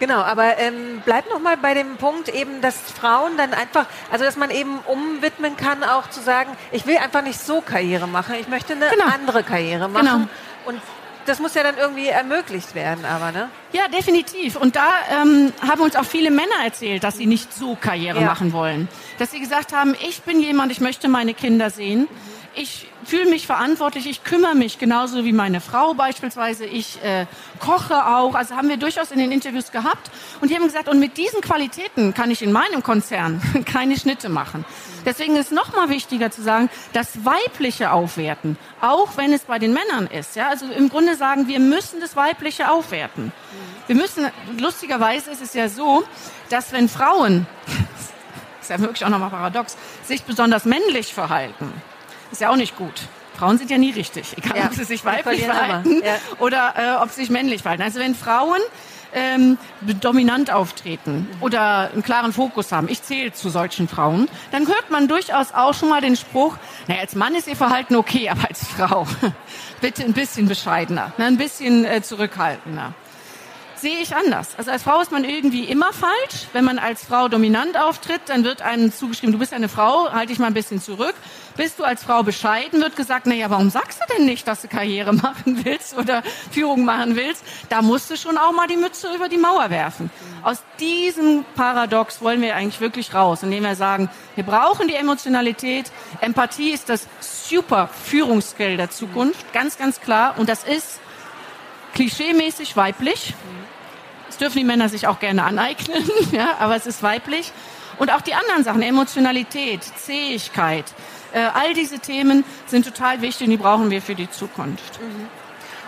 Genau, 0.00 0.20
aber 0.20 0.58
ähm, 0.58 1.02
bleibt 1.04 1.28
noch 1.28 1.40
mal 1.40 1.56
bei 1.56 1.74
dem 1.74 1.96
Punkt 1.96 2.28
eben, 2.28 2.60
dass 2.60 2.76
Frauen 2.76 3.36
dann 3.36 3.52
einfach, 3.52 3.86
also 4.12 4.24
dass 4.24 4.36
man 4.36 4.50
eben 4.50 4.78
umwidmen 4.86 5.56
kann, 5.56 5.82
auch 5.82 6.08
zu 6.08 6.20
sagen, 6.20 6.50
ich 6.70 6.86
will 6.86 6.98
einfach 6.98 7.22
nicht 7.22 7.40
so 7.40 7.60
Karriere 7.60 8.06
machen, 8.06 8.36
ich 8.40 8.48
möchte 8.48 8.74
eine 8.74 8.88
genau. 8.88 9.06
andere 9.06 9.42
Karriere 9.42 9.88
machen. 9.88 10.06
Genau. 10.06 10.28
Und 10.66 10.80
das 11.28 11.40
muss 11.40 11.54
ja 11.54 11.62
dann 11.62 11.76
irgendwie 11.76 12.06
ermöglicht 12.06 12.74
werden, 12.74 13.04
aber 13.04 13.32
ne? 13.32 13.50
Ja, 13.72 13.88
definitiv. 13.88 14.56
Und 14.56 14.76
da 14.76 14.88
ähm, 15.10 15.52
haben 15.66 15.82
uns 15.82 15.94
auch 15.94 16.04
viele 16.04 16.30
Männer 16.30 16.64
erzählt, 16.64 17.04
dass 17.04 17.18
sie 17.18 17.26
nicht 17.26 17.52
so 17.52 17.76
Karriere 17.78 18.20
ja. 18.20 18.26
machen 18.26 18.52
wollen. 18.52 18.88
Dass 19.18 19.32
sie 19.32 19.40
gesagt 19.40 19.74
haben, 19.74 19.94
ich 20.08 20.22
bin 20.22 20.40
jemand, 20.40 20.72
ich 20.72 20.80
möchte 20.80 21.08
meine 21.08 21.34
Kinder 21.34 21.70
sehen. 21.70 22.08
Ich 22.54 22.88
fühle 23.04 23.30
mich 23.30 23.46
verantwortlich, 23.46 24.06
ich 24.06 24.24
kümmere 24.24 24.54
mich 24.54 24.78
genauso 24.78 25.24
wie 25.24 25.32
meine 25.32 25.60
Frau 25.60 25.94
beispielsweise. 25.94 26.64
Ich 26.66 27.02
äh, 27.02 27.26
koche 27.60 28.06
auch. 28.06 28.34
Also 28.34 28.56
haben 28.56 28.68
wir 28.68 28.76
durchaus 28.76 29.10
in 29.10 29.18
den 29.18 29.32
Interviews 29.32 29.70
gehabt. 29.70 30.10
Und 30.40 30.50
die 30.50 30.56
haben 30.56 30.64
gesagt, 30.64 30.88
und 30.88 30.98
mit 30.98 31.16
diesen 31.16 31.40
Qualitäten 31.40 32.14
kann 32.14 32.30
ich 32.30 32.42
in 32.42 32.52
meinem 32.52 32.82
Konzern 32.82 33.40
keine 33.64 33.98
Schnitte 33.98 34.28
machen. 34.28 34.64
Deswegen 35.04 35.36
ist 35.36 35.52
noch 35.52 35.72
mal 35.74 35.88
wichtiger 35.88 36.30
zu 36.30 36.42
sagen, 36.42 36.68
das 36.92 37.24
Weibliche 37.24 37.92
aufwerten, 37.92 38.58
auch 38.80 39.16
wenn 39.16 39.32
es 39.32 39.42
bei 39.42 39.58
den 39.58 39.72
Männern 39.72 40.06
ist. 40.06 40.36
Ja, 40.36 40.48
also 40.48 40.66
im 40.66 40.88
Grunde 40.88 41.16
sagen, 41.16 41.48
wir 41.48 41.60
müssen 41.60 42.00
das 42.00 42.16
Weibliche 42.16 42.70
aufwerten. 42.70 43.32
Wir 43.86 43.96
müssen, 43.96 44.26
lustigerweise 44.58 45.30
ist 45.30 45.40
es 45.40 45.54
ja 45.54 45.68
so, 45.68 46.04
dass 46.50 46.72
wenn 46.72 46.88
Frauen, 46.88 47.46
ist 48.60 48.68
ja 48.68 48.78
wirklich 48.80 49.04
auch 49.04 49.08
nochmal 49.08 49.30
paradox, 49.30 49.76
sich 50.04 50.24
besonders 50.24 50.64
männlich 50.64 51.14
verhalten, 51.14 51.72
ist 52.32 52.40
ja 52.40 52.50
auch 52.50 52.56
nicht 52.56 52.76
gut. 52.76 52.94
Frauen 53.38 53.56
sind 53.56 53.70
ja 53.70 53.78
nie 53.78 53.92
richtig, 53.92 54.36
egal 54.36 54.56
ja. 54.56 54.66
ob 54.66 54.74
sie 54.74 54.84
sich 54.84 55.04
weiblich 55.04 55.44
verhalten 55.44 56.02
ja. 56.04 56.16
oder 56.40 56.74
äh, 56.76 57.02
ob 57.02 57.10
sie 57.10 57.20
sich 57.20 57.30
männlich 57.30 57.62
verhalten. 57.62 57.84
Also 57.84 58.00
wenn 58.00 58.16
Frauen 58.16 58.58
ähm, 59.14 59.58
dominant 60.00 60.50
auftreten 60.50 61.28
oder 61.40 61.90
einen 61.92 62.02
klaren 62.02 62.32
Fokus 62.32 62.72
haben, 62.72 62.88
ich 62.88 63.02
zähle 63.02 63.32
zu 63.32 63.48
solchen 63.48 63.86
Frauen, 63.86 64.28
dann 64.50 64.66
hört 64.66 64.90
man 64.90 65.06
durchaus 65.06 65.54
auch 65.54 65.72
schon 65.72 65.88
mal 65.88 66.00
den 66.00 66.16
Spruch, 66.16 66.56
naja, 66.88 67.00
als 67.02 67.14
Mann 67.14 67.34
ist 67.36 67.46
ihr 67.46 67.56
Verhalten 67.56 67.94
okay, 67.94 68.28
aber 68.28 68.48
als 68.48 68.66
Frau 68.66 69.06
bitte 69.80 70.04
ein 70.04 70.14
bisschen 70.14 70.48
bescheidener, 70.48 71.12
ne, 71.16 71.26
ein 71.26 71.38
bisschen 71.38 71.84
äh, 71.84 72.02
zurückhaltender 72.02 72.92
sehe 73.80 73.98
ich 73.98 74.14
anders. 74.14 74.54
Also 74.56 74.70
als 74.70 74.82
Frau 74.82 75.00
ist 75.00 75.12
man 75.12 75.24
irgendwie 75.24 75.64
immer 75.64 75.92
falsch. 75.92 76.46
Wenn 76.52 76.64
man 76.64 76.78
als 76.78 77.04
Frau 77.04 77.28
dominant 77.28 77.78
auftritt, 77.78 78.22
dann 78.26 78.44
wird 78.44 78.62
einem 78.62 78.92
zugeschrieben, 78.92 79.32
du 79.32 79.38
bist 79.38 79.52
eine 79.52 79.68
Frau, 79.68 80.12
halte 80.12 80.28
dich 80.28 80.38
mal 80.38 80.46
ein 80.46 80.54
bisschen 80.54 80.80
zurück. 80.80 81.14
Bist 81.58 81.78
du 81.78 81.84
als 81.84 82.04
Frau 82.04 82.22
bescheiden, 82.22 82.80
wird 82.80 82.96
gesagt, 82.96 83.26
naja, 83.26 83.50
warum 83.50 83.68
sagst 83.68 84.00
du 84.00 84.14
denn 84.14 84.24
nicht, 84.24 84.46
dass 84.46 84.62
du 84.62 84.68
Karriere 84.68 85.12
machen 85.26 85.64
willst 85.64 85.98
oder 85.98 86.22
Führung 86.52 86.84
machen 86.84 87.16
willst? 87.16 87.44
Da 87.68 87.82
musst 87.82 88.10
du 88.10 88.16
schon 88.16 88.38
auch 88.38 88.52
mal 88.52 88.66
die 88.66 88.76
Mütze 88.76 89.12
über 89.14 89.28
die 89.28 89.36
Mauer 89.36 89.68
werfen. 89.68 90.10
Aus 90.42 90.62
diesem 90.80 91.44
Paradox 91.56 92.22
wollen 92.22 92.40
wir 92.40 92.54
eigentlich 92.56 92.80
wirklich 92.80 93.12
raus, 93.12 93.42
indem 93.42 93.64
wir 93.64 93.74
sagen, 93.74 94.08
wir 94.36 94.44
brauchen 94.44 94.88
die 94.88 94.94
Emotionalität. 94.94 95.90
Empathie 96.20 96.70
ist 96.70 96.88
das 96.88 97.08
super 97.20 97.90
Führungsskill 98.04 98.76
der 98.76 98.90
Zukunft, 98.90 99.52
ganz, 99.52 99.76
ganz 99.76 100.00
klar. 100.00 100.38
Und 100.38 100.48
das 100.48 100.64
ist 100.64 101.00
klischeemäßig 101.92 102.76
weiblich 102.76 103.34
dürfen 104.40 104.58
die 104.58 104.64
Männer 104.64 104.88
sich 104.88 105.06
auch 105.06 105.18
gerne 105.18 105.44
aneignen, 105.44 106.08
ja, 106.32 106.56
aber 106.58 106.76
es 106.76 106.86
ist 106.86 107.02
weiblich. 107.02 107.52
Und 107.98 108.12
auch 108.12 108.20
die 108.20 108.34
anderen 108.34 108.62
Sachen, 108.62 108.82
Emotionalität, 108.82 109.82
Zähigkeit, 109.82 110.84
äh, 111.32 111.40
all 111.54 111.74
diese 111.74 111.98
Themen 111.98 112.44
sind 112.66 112.84
total 112.84 113.20
wichtig 113.22 113.46
und 113.46 113.50
die 113.50 113.56
brauchen 113.56 113.90
wir 113.90 114.02
für 114.02 114.14
die 114.14 114.30
Zukunft. 114.30 115.00
Mhm. 115.00 115.28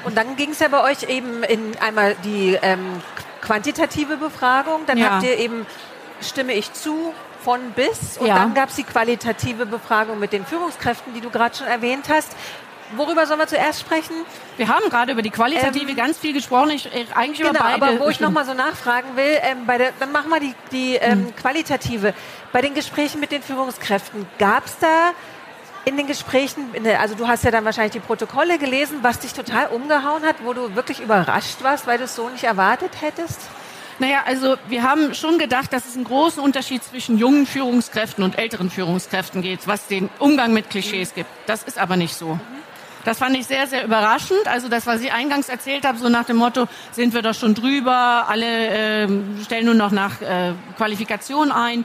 Und 0.05 0.17
dann 0.17 0.37
ging 0.37 0.51
es 0.51 0.61
ja 0.61 0.69
bei 0.69 0.83
euch 0.83 1.09
eben 1.09 1.43
in 1.43 1.77
einmal 1.79 2.17
die 2.25 2.59
ähm, 2.63 3.03
quantitative 3.43 4.17
Befragung, 4.17 4.83
dann 4.87 4.99
ja. 4.99 5.11
habt 5.11 5.25
ihr 5.25 5.39
eben 5.39 5.67
stimme 6.23 6.55
ich 6.55 6.73
zu 6.73 7.15
von 7.43 7.61
bis 7.73 8.19
und 8.19 8.27
ja. 8.27 8.35
dann 8.35 8.55
gab 8.55 8.69
es 8.69 8.77
die 8.77 8.83
qualitative 8.83 9.65
Befragung 9.65 10.19
mit 10.19 10.33
den 10.33 10.45
Führungskräften, 10.45 11.15
die 11.15 11.21
du 11.21 11.31
gerade 11.31 11.57
schon 11.57 11.67
erwähnt 11.67 12.09
hast. 12.11 12.37
Worüber 12.97 13.27
sollen 13.27 13.39
wir 13.39 13.47
zuerst 13.47 13.81
sprechen? 13.81 14.15
Wir 14.57 14.69
haben 14.69 14.89
gerade 14.91 15.13
über 15.13 15.23
die 15.23 15.31
qualitative 15.31 15.91
ähm, 15.91 15.97
ganz 15.97 16.19
viel 16.19 16.33
gesprochen. 16.33 16.71
Ich, 16.71 16.87
äh, 16.87 17.07
eigentlich 17.15 17.39
genau, 17.39 17.51
über 17.51 17.61
beide. 17.61 17.85
aber 17.85 18.01
wo 18.01 18.09
ich 18.09 18.21
nochmal 18.21 18.45
so 18.45 18.55
nachfragen 18.55 19.17
will, 19.17 19.39
ähm, 19.43 19.67
bei 19.67 19.79
der, 19.79 19.93
dann 20.01 20.13
machen 20.13 20.31
wir 20.31 20.41
die, 20.41 20.55
die 20.73 20.95
ähm, 20.97 21.27
hm. 21.27 21.37
qualitative. 21.37 22.15
Bei 22.53 22.61
den 22.61 22.75
Gesprächen 22.75 23.21
mit 23.21 23.31
den 23.31 23.43
Führungskräften, 23.43 24.27
gab 24.39 24.67
es 24.67 24.79
da 24.79 25.11
in 25.85 25.97
den 25.97 26.07
Gesprächen, 26.07 26.75
in 26.75 26.85
der, 26.85 27.01
also 27.01 27.15
du 27.15 27.27
hast 27.27 27.45
ja 27.45 27.51
dann 27.51 27.65
wahrscheinlich 27.65 27.93
die 27.93 28.01
Protokolle 28.01 28.59
gelesen, 28.59 28.99
was 29.03 29.21
dich 29.21 29.33
total 29.33 29.69
umgehauen 29.69 30.25
hat, 30.25 30.37
wo 30.45 30.53
du 30.53 30.75
wirklich 30.75 31.01
überrascht 31.01 31.63
warst, 31.63 31.87
weil 31.87 31.99
du 31.99 32.05
es 32.05 32.15
so 32.15 32.29
nicht 32.29 32.45
erwartet 32.45 32.91
hättest? 33.01 33.41
Naja, 33.99 34.23
also 34.25 34.57
wir 34.69 34.83
haben 34.83 35.15
schon 35.15 35.39
gedacht, 35.39 35.73
dass 35.73 35.87
es 35.87 35.95
einen 35.95 36.05
großen 36.05 36.43
Unterschied 36.43 36.83
zwischen 36.83 37.19
jungen 37.19 37.47
Führungskräften 37.47 38.25
und 38.25 38.39
älteren 38.39 38.71
Führungskräften 38.71 39.43
geht, 39.43 39.67
was 39.67 39.87
den 39.89 40.09
Umgang 40.19 40.55
mit 40.55 40.71
Klischees 40.71 41.15
gibt. 41.15 41.29
Das 41.47 41.63
ist 41.65 41.79
aber 41.79 41.97
nicht 41.97 42.15
so. 42.15 42.35
Mhm. 42.35 42.60
Das 43.05 43.19
fand 43.19 43.37
ich 43.37 43.47
sehr, 43.47 43.67
sehr 43.67 43.85
überraschend. 43.85 44.47
Also 44.47 44.69
das, 44.69 44.87
was 44.87 45.01
ich 45.01 45.13
eingangs 45.13 45.49
erzählt 45.49 45.87
habe, 45.87 45.99
so 45.99 46.09
nach 46.09 46.25
dem 46.25 46.37
Motto, 46.37 46.67
sind 46.93 47.15
wir 47.15 47.23
doch 47.23 47.35
schon 47.35 47.55
drüber, 47.55 48.27
alle 48.29 49.05
äh, 49.05 49.09
stellen 49.45 49.67
nur 49.67 49.75
noch 49.75 49.91
nach 49.91 50.21
äh, 50.21 50.53
Qualifikation 50.77 51.51
ein. 51.51 51.85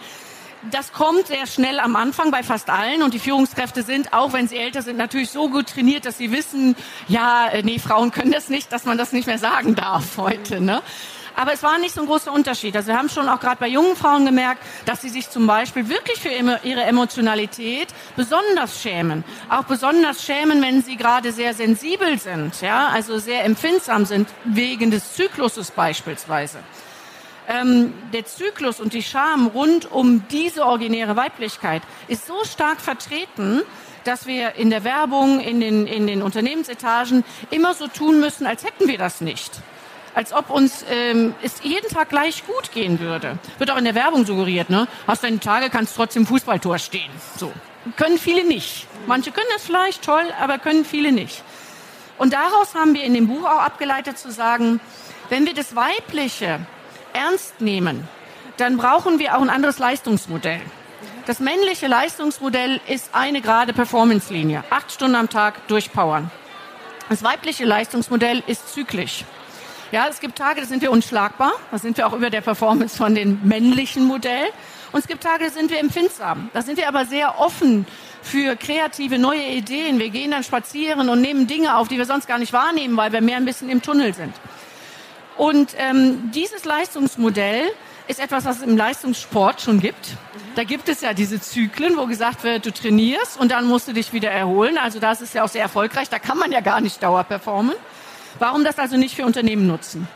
das 0.71 0.91
kommt 0.93 1.27
sehr 1.27 1.45
schnell 1.47 1.79
am 1.79 1.95
Anfang 1.95 2.31
bei 2.31 2.43
fast 2.43 2.69
allen 2.69 3.03
und 3.03 3.13
die 3.13 3.19
Führungskräfte 3.19 3.83
sind, 3.83 4.13
auch 4.13 4.33
wenn 4.33 4.47
sie 4.47 4.57
älter 4.57 4.81
sind, 4.81 4.97
natürlich 4.97 5.29
so 5.29 5.49
gut 5.49 5.67
trainiert, 5.67 6.05
dass 6.05 6.17
sie 6.17 6.31
wissen, 6.31 6.75
ja, 7.07 7.47
äh, 7.47 7.63
nee, 7.63 7.79
Frauen 7.79 8.11
können 8.11 8.31
das 8.31 8.49
nicht, 8.49 8.71
dass 8.71 8.85
man 8.85 8.97
das 8.97 9.11
nicht 9.11 9.27
mehr 9.27 9.37
sagen 9.37 9.75
darf 9.75 10.03
heute. 10.17 10.59
Ne? 10.59 10.81
Aber 11.35 11.53
es 11.53 11.63
war 11.63 11.77
nicht 11.77 11.93
so 11.93 12.01
ein 12.01 12.07
großer 12.07 12.31
Unterschied. 12.31 12.75
Also 12.75 12.89
wir 12.89 12.97
haben 12.97 13.09
schon 13.09 13.27
auch 13.27 13.39
gerade 13.39 13.57
bei 13.57 13.67
jungen 13.67 13.95
Frauen 13.95 14.25
gemerkt, 14.25 14.61
dass 14.85 15.01
sie 15.01 15.09
sich 15.09 15.29
zum 15.29 15.47
Beispiel 15.47 15.89
wirklich 15.89 16.19
für 16.19 16.29
ihre 16.29 16.83
Emotionalität 16.83 17.89
besonders 18.15 18.81
schämen. 18.81 19.23
Auch 19.49 19.65
besonders 19.65 20.23
schämen, 20.23 20.61
wenn 20.61 20.81
sie 20.81 20.95
gerade 20.95 21.31
sehr 21.31 21.53
sensibel 21.53 22.17
sind, 22.19 22.61
ja, 22.61 22.87
also 22.87 23.19
sehr 23.19 23.43
empfindsam 23.43 24.05
sind, 24.05 24.29
wegen 24.45 24.91
des 24.91 25.15
Zykluses 25.15 25.71
beispielsweise. 25.71 26.59
Ähm, 27.47 27.93
der 28.11 28.25
Zyklus 28.25 28.79
und 28.79 28.93
die 28.93 29.03
Scham 29.03 29.47
rund 29.47 29.91
um 29.91 30.27
diese 30.29 30.65
originäre 30.65 31.15
Weiblichkeit 31.15 31.83
ist 32.07 32.25
so 32.25 32.43
stark 32.43 32.81
vertreten, 32.81 33.61
dass 34.03 34.25
wir 34.25 34.55
in 34.55 34.69
der 34.69 34.83
Werbung, 34.83 35.39
in 35.39 35.59
den, 35.59 35.85
in 35.85 36.07
den 36.07 36.23
Unternehmensetagen 36.23 37.23
immer 37.51 37.73
so 37.73 37.87
tun 37.87 38.19
müssen, 38.19 38.47
als 38.47 38.63
hätten 38.63 38.87
wir 38.87 38.97
das 38.97 39.21
nicht 39.21 39.51
als 40.15 40.31
ob 40.33 40.49
uns 40.49 40.85
ähm, 40.89 41.35
es 41.43 41.61
jeden 41.61 41.89
Tag 41.89 42.09
gleich 42.09 42.47
gut 42.47 42.71
gehen 42.71 42.99
würde. 42.99 43.37
Wird 43.59 43.69
auch 43.69 43.77
in 43.77 43.83
der 43.83 43.95
Werbung 43.95 44.25
suggeriert, 44.25 44.69
ne? 44.69 44.87
Hast 45.05 45.23
deine 45.23 45.39
Tage, 45.39 45.69
kannst 45.69 45.95
trotzdem 45.95 46.25
Fußballtor 46.25 46.79
stehen. 46.79 47.11
So. 47.37 47.51
Können 47.97 48.17
viele 48.17 48.47
nicht. 48.47 48.87
Manche 49.05 49.31
können 49.31 49.47
das 49.53 49.65
vielleicht, 49.65 50.03
toll, 50.03 50.23
aber 50.41 50.57
können 50.57 50.85
viele 50.85 51.11
nicht. 51.11 51.43
Und 52.17 52.33
daraus 52.33 52.73
haben 52.73 52.95
wir 52.95 53.03
in 53.03 53.13
dem 53.13 53.27
Buch 53.27 53.43
auch 53.43 53.59
abgeleitet 53.59 54.17
zu 54.17 54.31
sagen, 54.31 54.79
wenn 55.29 55.45
wir 55.45 55.53
das 55.53 55.75
Weibliche 55.75 56.59
ernst 57.13 57.61
nehmen, 57.61 58.07
dann 58.57 58.77
brauchen 58.77 59.19
wir 59.19 59.37
auch 59.37 59.41
ein 59.41 59.49
anderes 59.49 59.79
Leistungsmodell. 59.79 60.61
Das 61.25 61.39
männliche 61.39 61.87
Leistungsmodell 61.87 62.79
ist 62.87 63.09
eine 63.13 63.41
gerade 63.41 63.73
Performance-Linie. 63.73 64.63
Acht 64.69 64.91
Stunden 64.91 65.15
am 65.15 65.29
Tag 65.29 65.67
durchpowern. 65.67 66.31
Das 67.09 67.21
weibliche 67.21 67.65
Leistungsmodell 67.65 68.43
ist 68.47 68.73
zyklisch. 68.73 69.25
Ja, 69.91 70.07
es 70.09 70.19
gibt 70.19 70.37
Tage, 70.37 70.61
da 70.61 70.67
sind 70.67 70.81
wir 70.81 70.91
unschlagbar. 70.91 71.51
Da 71.71 71.77
sind 71.77 71.97
wir 71.97 72.07
auch 72.07 72.13
über 72.13 72.29
der 72.29 72.41
Performance 72.41 72.97
von 72.97 73.13
dem 73.13 73.39
männlichen 73.43 74.05
Modell. 74.05 74.47
Und 74.91 74.99
es 74.99 75.07
gibt 75.07 75.23
Tage, 75.23 75.45
da 75.45 75.51
sind 75.51 75.69
wir 75.69 75.79
empfindsam. 75.79 76.49
Da 76.53 76.61
sind 76.61 76.77
wir 76.77 76.87
aber 76.87 77.05
sehr 77.05 77.39
offen 77.39 77.85
für 78.23 78.55
kreative 78.55 79.19
neue 79.19 79.43
Ideen. 79.43 79.99
Wir 79.99 80.09
gehen 80.09 80.31
dann 80.31 80.43
spazieren 80.43 81.09
und 81.09 81.21
nehmen 81.21 81.47
Dinge 81.47 81.77
auf, 81.77 81.87
die 81.87 81.97
wir 81.97 82.05
sonst 82.05 82.27
gar 82.27 82.39
nicht 82.39 82.53
wahrnehmen, 82.53 82.97
weil 82.97 83.11
wir 83.11 83.21
mehr 83.21 83.37
ein 83.37 83.45
bisschen 83.45 83.69
im 83.69 83.81
Tunnel 83.81 84.13
sind. 84.13 84.33
Und 85.37 85.75
ähm, 85.77 86.31
dieses 86.33 86.65
Leistungsmodell 86.65 87.65
ist 88.07 88.19
etwas, 88.19 88.45
was 88.45 88.57
es 88.57 88.63
im 88.63 88.77
Leistungssport 88.77 89.61
schon 89.61 89.79
gibt. 89.79 90.17
Da 90.55 90.63
gibt 90.63 90.89
es 90.89 91.01
ja 91.01 91.13
diese 91.13 91.41
Zyklen, 91.41 91.97
wo 91.97 92.05
gesagt 92.05 92.43
wird, 92.43 92.65
du 92.65 92.71
trainierst 92.71 93.39
und 93.39 93.51
dann 93.51 93.65
musst 93.65 93.87
du 93.87 93.93
dich 93.93 94.13
wieder 94.13 94.31
erholen. 94.31 94.77
Also 94.77 94.99
das 94.99 95.21
ist 95.21 95.33
ja 95.33 95.43
auch 95.43 95.49
sehr 95.49 95.63
erfolgreich. 95.63 96.09
Da 96.09 96.19
kann 96.19 96.37
man 96.37 96.51
ja 96.51 96.61
gar 96.61 96.81
nicht 96.81 97.03
dauer 97.03 97.23
performen. 97.23 97.75
Warum 98.39 98.63
das 98.63 98.79
also 98.79 98.97
nicht 98.97 99.15
für 99.15 99.25
Unternehmen 99.25 99.67
nutzen? 99.67 100.07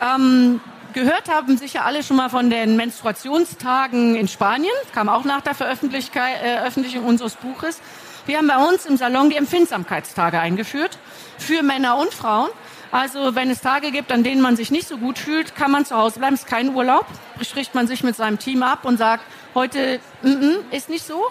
Ähm, 0.00 0.60
gehört 0.92 1.28
haben 1.28 1.58
sicher 1.58 1.84
alle 1.84 2.02
schon 2.02 2.16
mal 2.16 2.30
von 2.30 2.48
den 2.48 2.76
Menstruationstagen 2.76 4.14
in 4.14 4.28
Spanien, 4.28 4.72
kam 4.94 5.08
auch 5.08 5.24
nach 5.24 5.42
der 5.42 5.52
äh, 5.52 5.54
Veröffentlichung 5.54 7.04
unseres 7.04 7.34
Buches. 7.34 7.80
Wir 8.26 8.38
haben 8.38 8.48
bei 8.48 8.56
uns 8.56 8.86
im 8.86 8.96
Salon 8.96 9.28
die 9.28 9.36
Empfindsamkeitstage 9.36 10.40
eingeführt 10.40 10.98
für 11.36 11.62
Männer 11.62 11.98
und 11.98 12.14
Frauen. 12.14 12.48
Also 12.90 13.34
wenn 13.34 13.50
es 13.50 13.60
Tage 13.60 13.90
gibt, 13.90 14.12
an 14.12 14.22
denen 14.22 14.40
man 14.40 14.56
sich 14.56 14.70
nicht 14.70 14.88
so 14.88 14.96
gut 14.96 15.18
fühlt, 15.18 15.54
kann 15.56 15.70
man 15.70 15.84
zu 15.84 15.96
Hause 15.96 16.20
bleiben. 16.20 16.34
Es 16.34 16.42
ist 16.42 16.48
kein 16.48 16.74
Urlaub. 16.74 17.04
Spricht 17.42 17.74
man 17.74 17.86
sich 17.86 18.02
mit 18.04 18.16
seinem 18.16 18.38
Team 18.38 18.62
ab 18.62 18.84
und 18.84 18.96
sagt, 18.96 19.24
heute 19.54 20.00
mm 20.22 20.28
-mm, 20.28 20.56
ist 20.70 20.88
nicht 20.88 21.04
so. 21.04 21.24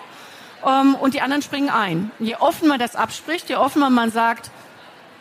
Ähm, 0.66 0.96
und 0.96 1.14
die 1.14 1.22
anderen 1.22 1.42
springen 1.42 1.70
ein. 1.70 2.12
Je 2.20 2.36
offener 2.36 2.70
man 2.70 2.80
das 2.80 2.96
abspricht, 2.96 3.50
je 3.50 3.56
offener 3.56 3.90
man 3.90 4.12
sagt, 4.12 4.52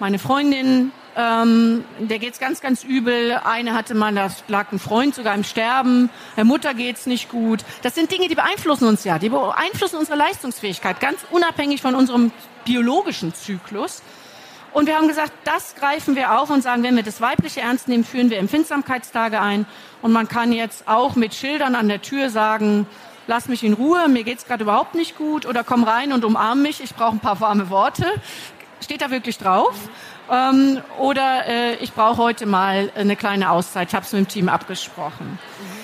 meine 0.02 0.18
Freundin, 0.18 0.90
ähm, 1.16 1.84
der 2.00 2.18
geht's 2.18 2.40
ganz, 2.40 2.60
ganz 2.60 2.82
übel. 2.82 3.38
Eine 3.44 3.72
hatte 3.72 3.94
mal, 3.94 4.12
da 4.12 4.32
lag 4.48 4.72
ein 4.72 4.80
Freund 4.80 5.14
sogar 5.14 5.32
im 5.32 5.44
Sterben. 5.44 6.10
Der 6.36 6.42
Mutter 6.42 6.74
geht's 6.74 7.06
nicht 7.06 7.28
gut. 7.28 7.60
Das 7.82 7.94
sind 7.94 8.10
Dinge, 8.10 8.26
die 8.26 8.34
beeinflussen 8.34 8.88
uns 8.88 9.04
ja. 9.04 9.20
Die 9.20 9.28
beeinflussen 9.28 9.98
unsere 9.98 10.18
Leistungsfähigkeit, 10.18 10.98
ganz 10.98 11.20
unabhängig 11.30 11.80
von 11.80 11.94
unserem 11.94 12.32
biologischen 12.64 13.32
Zyklus. 13.32 14.02
Und 14.72 14.88
wir 14.88 14.96
haben 14.96 15.06
gesagt, 15.06 15.30
das 15.44 15.76
greifen 15.76 16.16
wir 16.16 16.40
auf 16.40 16.50
und 16.50 16.62
sagen, 16.62 16.82
wenn 16.82 16.96
wir 16.96 17.04
das 17.04 17.20
Weibliche 17.20 17.60
ernst 17.60 17.86
nehmen, 17.86 18.02
führen 18.02 18.28
wir 18.28 18.40
Empfindsamkeitstage 18.40 19.40
ein. 19.40 19.66
Und 20.00 20.10
man 20.10 20.26
kann 20.26 20.52
jetzt 20.52 20.88
auch 20.88 21.14
mit 21.14 21.32
Schildern 21.32 21.76
an 21.76 21.86
der 21.86 22.02
Tür 22.02 22.28
sagen, 22.28 22.88
lass 23.28 23.46
mich 23.46 23.62
in 23.62 23.74
Ruhe, 23.74 24.08
mir 24.08 24.24
geht's 24.24 24.46
gerade 24.46 24.64
überhaupt 24.64 24.96
nicht 24.96 25.16
gut 25.16 25.46
oder 25.46 25.62
komm 25.62 25.84
rein 25.84 26.12
und 26.12 26.24
umarm 26.24 26.60
mich, 26.60 26.82
ich 26.82 26.92
brauche 26.96 27.12
ein 27.12 27.20
paar 27.20 27.38
warme 27.38 27.70
Worte. 27.70 28.04
Steht 28.82 29.00
da 29.00 29.10
wirklich 29.10 29.38
drauf? 29.38 29.74
Ähm, 30.30 30.80
oder 30.98 31.46
äh, 31.46 31.74
ich 31.76 31.92
brauche 31.92 32.16
heute 32.16 32.46
mal 32.46 32.90
eine 32.96 33.16
kleine 33.16 33.50
Auszeit. 33.50 33.88
Ich 33.88 33.94
habe 33.94 34.04
es 34.04 34.12
mit 34.12 34.26
dem 34.26 34.28
Team 34.28 34.48
abgesprochen. 34.48 35.38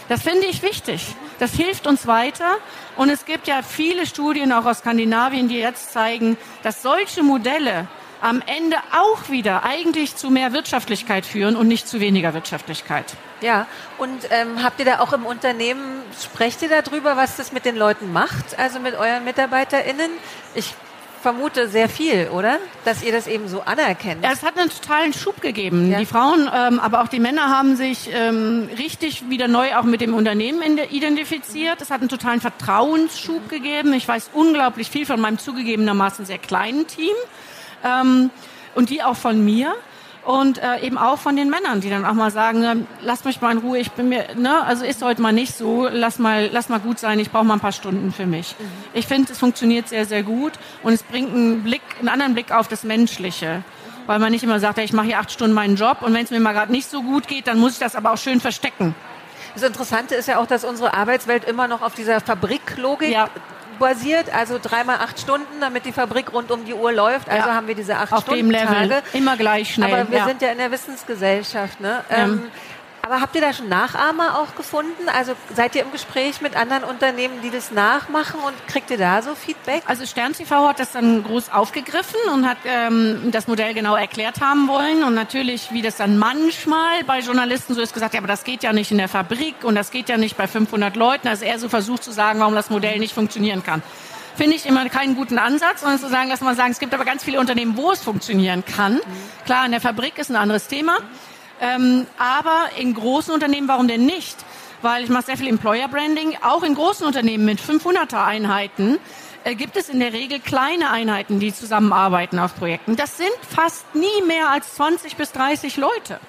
Das 0.08 0.22
finde 0.22 0.46
ich 0.46 0.62
wichtig. 0.62 1.06
Das 1.38 1.52
hilft 1.52 1.86
uns 1.86 2.06
weiter. 2.06 2.56
Und 2.96 3.10
es 3.10 3.24
gibt 3.24 3.46
ja 3.46 3.62
viele 3.62 4.06
Studien 4.06 4.52
auch 4.52 4.64
aus 4.64 4.78
Skandinavien, 4.78 5.48
die 5.48 5.58
jetzt 5.58 5.92
zeigen, 5.92 6.36
dass 6.62 6.82
solche 6.82 7.22
Modelle 7.22 7.86
am 8.20 8.42
Ende 8.46 8.76
auch 8.92 9.28
wieder 9.28 9.62
eigentlich 9.62 10.16
zu 10.16 10.30
mehr 10.30 10.52
Wirtschaftlichkeit 10.52 11.24
führen 11.24 11.54
und 11.54 11.68
nicht 11.68 11.86
zu 11.86 12.00
weniger 12.00 12.34
Wirtschaftlichkeit. 12.34 13.04
Ja, 13.40 13.66
und 13.98 14.18
ähm, 14.30 14.64
habt 14.64 14.80
ihr 14.80 14.86
da 14.86 14.98
auch 14.98 15.12
im 15.12 15.24
Unternehmen, 15.24 16.02
sprecht 16.20 16.62
ihr 16.62 16.68
darüber, 16.68 17.16
was 17.16 17.36
das 17.36 17.52
mit 17.52 17.64
den 17.64 17.76
Leuten 17.76 18.12
macht, 18.12 18.58
also 18.58 18.80
mit 18.80 18.94
euren 18.96 19.24
MitarbeiterInnen? 19.24 20.10
Ich 20.56 20.74
vermute 21.20 21.68
sehr 21.68 21.88
viel, 21.88 22.28
oder? 22.28 22.58
Dass 22.84 23.02
ihr 23.02 23.12
das 23.12 23.26
eben 23.26 23.48
so 23.48 23.62
anerkennt. 23.62 24.24
Ja, 24.24 24.32
es 24.32 24.42
hat 24.42 24.58
einen 24.58 24.70
totalen 24.70 25.12
Schub 25.12 25.40
gegeben. 25.40 25.90
Ja. 25.90 25.98
Die 25.98 26.06
Frauen, 26.06 26.50
ähm, 26.54 26.80
aber 26.80 27.02
auch 27.02 27.08
die 27.08 27.20
Männer 27.20 27.48
haben 27.50 27.76
sich 27.76 28.10
ähm, 28.12 28.68
richtig 28.78 29.28
wieder 29.28 29.48
neu 29.48 29.76
auch 29.76 29.84
mit 29.84 30.00
dem 30.00 30.14
Unternehmen 30.14 30.78
identifiziert. 30.78 31.80
Es 31.80 31.90
hat 31.90 32.00
einen 32.00 32.08
totalen 32.08 32.40
Vertrauensschub 32.40 33.44
mhm. 33.44 33.48
gegeben. 33.48 33.92
Ich 33.92 34.06
weiß 34.06 34.30
unglaublich 34.32 34.90
viel 34.90 35.06
von 35.06 35.20
meinem 35.20 35.38
zugegebenermaßen 35.38 36.24
sehr 36.24 36.38
kleinen 36.38 36.86
Team 36.86 37.14
ähm, 37.84 38.30
und 38.74 38.90
die 38.90 39.02
auch 39.02 39.16
von 39.16 39.44
mir 39.44 39.74
und 40.24 40.58
äh, 40.58 40.80
eben 40.80 40.98
auch 40.98 41.18
von 41.18 41.36
den 41.36 41.50
Männern, 41.50 41.80
die 41.80 41.90
dann 41.90 42.04
auch 42.04 42.12
mal 42.12 42.30
sagen, 42.30 42.62
äh, 42.62 42.76
lass 43.02 43.24
mich 43.24 43.40
mal 43.40 43.52
in 43.52 43.58
Ruhe, 43.58 43.78
ich 43.78 43.92
bin 43.92 44.08
mir, 44.08 44.26
ne, 44.36 44.62
also 44.64 44.84
ist 44.84 45.02
heute 45.02 45.22
mal 45.22 45.32
nicht 45.32 45.56
so, 45.56 45.88
lass 45.90 46.18
mal, 46.18 46.50
lass 46.52 46.68
mal 46.68 46.80
gut 46.80 46.98
sein, 46.98 47.18
ich 47.18 47.30
brauche 47.30 47.44
mal 47.44 47.54
ein 47.54 47.60
paar 47.60 47.72
Stunden 47.72 48.12
für 48.12 48.26
mich. 48.26 48.54
Mhm. 48.58 48.64
Ich 48.94 49.06
finde, 49.06 49.32
es 49.32 49.38
funktioniert 49.38 49.88
sehr, 49.88 50.04
sehr 50.04 50.22
gut 50.22 50.52
und 50.82 50.92
es 50.92 51.02
bringt 51.02 51.32
einen 51.32 51.62
Blick, 51.62 51.82
einen 51.98 52.08
anderen 52.08 52.34
Blick 52.34 52.52
auf 52.52 52.68
das 52.68 52.84
Menschliche. 52.84 53.62
Weil 54.06 54.20
man 54.20 54.32
nicht 54.32 54.42
immer 54.42 54.58
sagt, 54.58 54.78
ja, 54.78 54.84
ich 54.84 54.94
mache 54.94 55.06
hier 55.06 55.18
acht 55.18 55.30
Stunden 55.30 55.54
meinen 55.54 55.76
Job 55.76 55.98
und 56.00 56.14
wenn 56.14 56.24
es 56.24 56.30
mir 56.30 56.40
mal 56.40 56.54
gerade 56.54 56.72
nicht 56.72 56.88
so 56.88 57.02
gut 57.02 57.28
geht, 57.28 57.46
dann 57.46 57.58
muss 57.58 57.72
ich 57.72 57.78
das 57.78 57.94
aber 57.94 58.12
auch 58.12 58.16
schön 58.16 58.40
verstecken. 58.40 58.94
Das 59.52 59.62
Interessante 59.62 60.14
ist 60.14 60.28
ja 60.28 60.38
auch, 60.38 60.46
dass 60.46 60.64
unsere 60.64 60.94
Arbeitswelt 60.94 61.44
immer 61.44 61.68
noch 61.68 61.82
auf 61.82 61.94
dieser 61.94 62.20
Fabriklogik 62.20 63.12
ja 63.12 63.28
basiert, 63.78 64.32
also 64.34 64.58
dreimal 64.60 64.96
acht 64.96 65.18
Stunden, 65.20 65.60
damit 65.60 65.84
die 65.84 65.92
Fabrik 65.92 66.32
rund 66.32 66.50
um 66.50 66.64
die 66.64 66.74
Uhr 66.74 66.92
läuft. 66.92 67.28
Also 67.28 67.48
ja. 67.48 67.54
haben 67.54 67.66
wir 67.66 67.74
diese 67.74 67.96
acht 67.96 68.12
Auf 68.12 68.22
Stunden 68.22 68.40
dem 68.40 68.50
Level. 68.50 68.88
Tage. 68.88 69.02
Immer 69.12 69.36
gleich 69.36 69.74
schnell. 69.74 69.92
Aber 69.92 70.10
wir 70.10 70.18
ja. 70.18 70.26
sind 70.26 70.42
ja 70.42 70.50
in 70.50 70.58
der 70.58 70.70
Wissensgesellschaft. 70.70 71.80
Ne? 71.80 72.04
Ähm, 72.10 72.42
aber 73.08 73.22
habt 73.22 73.34
ihr 73.34 73.40
da 73.40 73.54
schon 73.54 73.70
Nachahmer 73.70 74.38
auch 74.38 74.54
gefunden? 74.54 75.08
Also 75.08 75.32
seid 75.56 75.74
ihr 75.74 75.80
im 75.80 75.92
Gespräch 75.92 76.42
mit 76.42 76.54
anderen 76.54 76.84
Unternehmen, 76.84 77.40
die 77.42 77.48
das 77.48 77.70
nachmachen 77.70 78.38
und 78.40 78.54
kriegt 78.66 78.90
ihr 78.90 78.98
da 78.98 79.22
so 79.22 79.34
Feedback? 79.34 79.82
Also 79.86 80.04
Stern 80.04 80.34
TV 80.34 80.68
hat 80.68 80.78
das 80.78 80.92
dann 80.92 81.24
groß 81.24 81.50
aufgegriffen 81.50 82.20
und 82.34 82.46
hat 82.46 82.58
ähm, 82.66 83.30
das 83.30 83.46
Modell 83.46 83.72
genau 83.72 83.96
erklärt 83.96 84.42
haben 84.42 84.68
wollen. 84.68 85.02
Und 85.04 85.14
natürlich, 85.14 85.72
wie 85.72 85.80
das 85.80 85.96
dann 85.96 86.18
manchmal 86.18 87.02
bei 87.06 87.20
Journalisten 87.20 87.72
so 87.72 87.80
ist, 87.80 87.94
gesagt, 87.94 88.12
ja, 88.12 88.20
aber 88.20 88.28
das 88.28 88.44
geht 88.44 88.62
ja 88.62 88.74
nicht 88.74 88.90
in 88.90 88.98
der 88.98 89.08
Fabrik 89.08 89.64
und 89.64 89.74
das 89.74 89.90
geht 89.90 90.10
ja 90.10 90.18
nicht 90.18 90.36
bei 90.36 90.46
500 90.46 90.94
Leuten. 90.94 91.28
Also 91.28 91.46
er 91.46 91.58
so 91.58 91.70
versucht 91.70 92.04
zu 92.04 92.12
sagen, 92.12 92.40
warum 92.40 92.54
das 92.54 92.68
Modell 92.68 92.98
nicht 92.98 93.14
funktionieren 93.14 93.62
kann 93.62 93.82
finde 94.36 94.54
ich 94.54 94.66
immer 94.66 94.88
keinen 94.88 95.16
guten 95.16 95.36
Ansatz, 95.36 95.80
sondern 95.80 95.98
zu 95.98 96.08
sagen, 96.08 96.30
dass 96.30 96.40
man 96.42 96.54
sagen, 96.54 96.70
es 96.70 96.78
gibt 96.78 96.94
aber 96.94 97.04
ganz 97.04 97.24
viele 97.24 97.40
Unternehmen, 97.40 97.76
wo 97.76 97.90
es 97.90 98.00
funktionieren 98.00 98.64
kann. 98.64 99.00
Klar, 99.44 99.66
in 99.66 99.72
der 99.72 99.80
Fabrik 99.80 100.16
ist 100.16 100.30
ein 100.30 100.36
anderes 100.36 100.68
Thema. 100.68 100.98
Ähm, 101.60 102.06
aber 102.18 102.70
in 102.78 102.94
großen 102.94 103.32
Unternehmen, 103.32 103.68
warum 103.68 103.88
denn 103.88 104.06
nicht? 104.06 104.36
Weil 104.82 105.02
ich 105.02 105.10
mache 105.10 105.26
sehr 105.26 105.36
viel 105.36 105.48
Employer 105.48 105.88
Branding. 105.88 106.36
Auch 106.42 106.62
in 106.62 106.74
großen 106.74 107.06
Unternehmen 107.06 107.44
mit 107.44 107.60
500er 107.60 108.24
Einheiten 108.24 108.98
äh, 109.44 109.54
gibt 109.54 109.76
es 109.76 109.88
in 109.88 110.00
der 110.00 110.12
Regel 110.12 110.40
kleine 110.40 110.90
Einheiten, 110.90 111.40
die 111.40 111.52
zusammenarbeiten 111.52 112.38
auf 112.38 112.54
Projekten. 112.56 112.96
Das 112.96 113.16
sind 113.16 113.30
fast 113.48 113.94
nie 113.94 114.22
mehr 114.26 114.50
als 114.50 114.74
20 114.74 115.16
bis 115.16 115.32
30 115.32 115.76
Leute. 115.76 116.20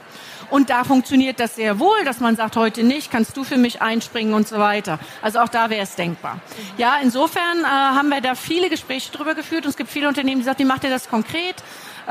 Und 0.49 0.69
da 0.69 0.83
funktioniert 0.83 1.39
das 1.39 1.55
sehr 1.55 1.79
wohl, 1.79 2.03
dass 2.05 2.19
man 2.19 2.35
sagt, 2.35 2.55
heute 2.55 2.83
nicht, 2.83 3.11
kannst 3.11 3.37
du 3.37 3.43
für 3.43 3.57
mich 3.57 3.81
einspringen 3.81 4.33
und 4.33 4.47
so 4.47 4.57
weiter. 4.57 4.99
Also 5.21 5.39
auch 5.39 5.49
da 5.49 5.69
wäre 5.69 5.83
es 5.83 5.95
denkbar. 5.95 6.39
Ja, 6.77 6.95
insofern 7.01 7.59
äh, 7.61 7.65
haben 7.67 8.09
wir 8.09 8.21
da 8.21 8.35
viele 8.35 8.69
Gespräche 8.69 9.11
drüber 9.11 9.35
geführt 9.35 9.65
und 9.65 9.69
es 9.69 9.77
gibt 9.77 9.91
viele 9.91 10.07
Unternehmen, 10.07 10.41
die 10.41 10.45
sagen, 10.45 10.59
wie 10.59 10.65
macht 10.65 10.83
ihr 10.83 10.89
das 10.89 11.09
konkret? 11.09 11.55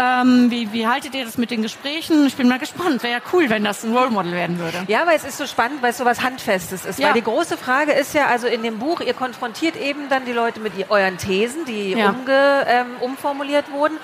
Ähm, 0.01 0.49
wie, 0.49 0.73
wie 0.73 0.87
haltet 0.87 1.13
ihr 1.17 1.25
das 1.25 1.39
mit 1.39 1.51
den 1.51 1.61
Gesprächen? 1.61 2.25
Ich 2.29 2.37
bin 2.37 2.47
mal 2.47 2.61
gespannt. 2.61 3.03
Wäre 3.03 3.15
ja 3.15 3.21
cool, 3.33 3.51
wenn 3.51 3.65
das 3.65 3.83
ein 3.83 3.97
Role 3.97 4.11
Model 4.11 4.31
werden 4.31 4.61
würde. 4.61 4.85
Ja, 4.87 5.05
weil 5.07 5.17
es 5.17 5.25
ist 5.25 5.39
so 5.39 5.47
spannend, 5.47 5.83
weil 5.83 5.91
es 5.91 5.99
so 5.99 6.05
was 6.05 6.23
Handfestes 6.23 6.85
ist. 6.85 7.01
Ja. 7.01 7.09
Weil 7.09 7.15
die 7.15 7.23
große 7.23 7.57
Frage 7.57 7.91
ist 7.93 8.15
ja, 8.15 8.27
also 8.27 8.47
in 8.47 8.63
dem 8.63 8.79
Buch, 8.79 9.01
ihr 9.01 9.15
konfrontiert 9.15 9.75
eben 9.75 10.09
dann 10.09 10.25
die 10.25 10.33
Leute 10.33 10.61
mit 10.61 10.73
euren 10.89 11.19
Thesen, 11.19 11.65
die 11.65 11.95
ja. 11.95 12.11
umge, 12.11 12.65
ähm, 12.69 12.87
umformuliert 13.01 13.73
wurden. 13.73 13.99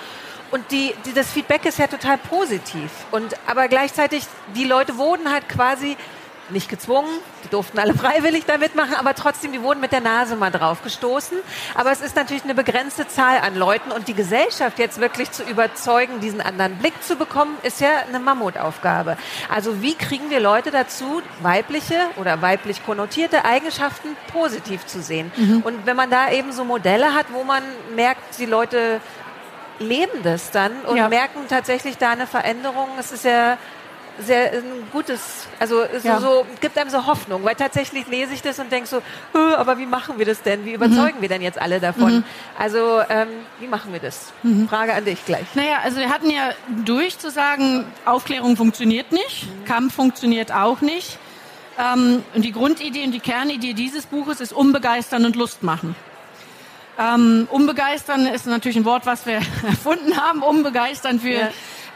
Und 0.51 0.71
die, 0.73 0.95
die, 1.07 1.13
das 1.13 1.31
Feedback 1.31 1.65
ist 1.65 1.79
ja 1.79 1.87
total 1.87 2.19
positiv. 2.19 2.91
Und, 3.13 3.35
aber 3.47 3.69
gleichzeitig, 3.69 4.25
die 4.57 4.65
Leute 4.65 4.99
wurden 4.99 5.31
halt 5.33 5.49
quasi 5.49 5.97
nicht 6.51 6.69
gezwungen, 6.69 7.09
die 7.45 7.49
durften 7.49 7.79
alle 7.79 7.95
freiwillig 8.05 8.45
da 8.47 8.59
mitmachen, 8.59 8.95
aber 8.95 9.15
trotzdem, 9.15 9.53
die 9.53 9.63
wurden 9.63 9.81
mit 9.81 9.93
der 9.93 10.01
Nase 10.01 10.37
mal 10.37 10.51
drauf 10.51 10.83
gestoßen. 10.83 11.39
Aber 11.75 11.93
es 11.93 12.01
ist 12.01 12.17
natürlich 12.17 12.45
eine 12.45 12.55
begrenzte 12.55 13.09
Zahl 13.09 13.39
an 13.39 13.57
Leuten 13.57 13.93
und 13.93 14.09
die 14.09 14.15
Gesellschaft 14.15 14.79
jetzt 14.79 15.01
wirklich 15.01 15.31
zu 15.31 15.43
überzeugen, 15.43 16.21
diesen 16.21 16.41
anderen 16.41 16.77
Blick 16.77 17.03
zu 17.03 17.17
bekommen, 17.17 17.57
ist 17.63 17.81
ja 17.81 17.89
eine 18.09 18.19
Mammutaufgabe. 18.19 19.17
Also 19.49 19.83
wie 19.83 19.95
kriegen 19.95 20.31
wir 20.31 20.41
Leute 20.41 20.71
dazu, 20.71 21.23
weibliche 21.41 21.97
oder 22.17 22.43
weiblich 22.43 22.85
konnotierte 22.85 23.45
Eigenschaften 23.45 24.17
positiv 24.33 24.87
zu 24.87 25.03
sehen? 25.03 25.33
Mhm. 25.37 25.63
Und 25.63 25.87
wenn 25.87 25.97
man 25.97 26.11
da 26.11 26.31
eben 26.31 26.53
so 26.53 26.65
Modelle 26.65 27.15
hat, 27.15 27.27
wo 27.33 27.45
man 27.45 27.63
merkt, 27.95 28.39
die 28.39 28.47
Leute 28.47 29.01
leben 29.79 30.23
das 30.23 30.51
dann 30.51 30.73
und 30.87 30.97
ja. 30.97 31.09
merken 31.09 31.41
tatsächlich 31.49 31.99
da 31.99 32.11
eine 32.11 32.27
Veränderung, 32.27 32.89
es 32.99 33.13
ist 33.13 33.25
ja 33.25 33.59
sehr 34.19 34.53
ein 34.53 34.63
gutes, 34.93 35.47
also 35.59 35.83
so, 36.01 36.09
ja. 36.09 36.21
so, 36.21 36.47
gibt 36.61 36.79
einem 36.79 36.91
so 36.91 37.07
Hoffnung, 37.07 37.45
weil 37.45 37.55
tatsächlich 37.55 38.07
lese 38.07 38.35
ich 38.35 38.43
das 38.43 38.59
und 38.59 38.71
denke 38.71 38.89
so, 38.89 39.03
aber 39.33 39.79
wie 39.79 39.87
machen 39.87 40.19
wir 40.19 40.27
das 40.27 40.43
denn? 40.43 40.65
Wie 40.65 40.73
überzeugen 40.73 41.19
mhm. 41.19 41.23
wir 41.23 41.29
denn 41.29 41.43
jetzt 41.43 41.61
alle 41.61 41.81
davon? 41.81 42.17
Mhm. 42.17 42.25
Also 42.59 43.01
ähm, 43.09 43.29
wie 43.61 43.67
machen 43.67 43.93
wir 43.93 44.01
das? 44.01 44.33
Mhm. 44.43 44.69
Frage 44.69 44.95
an 44.95 45.05
dich 45.05 45.25
gleich. 45.25 45.47
Naja, 45.55 45.79
also 45.83 45.99
wir 45.99 46.09
hatten 46.11 46.31
ja 46.31 46.51
durch 46.85 47.19
zu 47.19 47.31
sagen, 47.31 47.87
Aufklärung 48.05 48.57
funktioniert 48.57 49.13
nicht, 49.13 49.47
mhm. 49.47 49.65
Kampf 49.65 49.95
funktioniert 49.95 50.53
auch 50.53 50.81
nicht. 50.81 51.19
Ähm, 51.79 52.23
und 52.35 52.45
die 52.45 52.53
Grundidee 52.53 53.05
und 53.05 53.13
die 53.13 53.21
Kernidee 53.21 53.73
dieses 53.73 54.07
Buches 54.07 54.41
ist 54.41 54.53
umbegeistern 54.53 55.25
und 55.25 55.35
Lust 55.35 55.65
machen. 55.65 55.97
Ähm, 56.97 57.49
umbegeistern 57.51 58.27
ist 58.27 58.47
natürlich 58.47 58.77
ein 58.77 58.85
Wort, 58.85 59.07
was 59.07 59.27
wir 59.27 59.35
erfunden 59.67 60.17
haben. 60.17 60.43
Umbegeistern 60.43 61.19
für 61.19 61.31
ja 61.31 61.49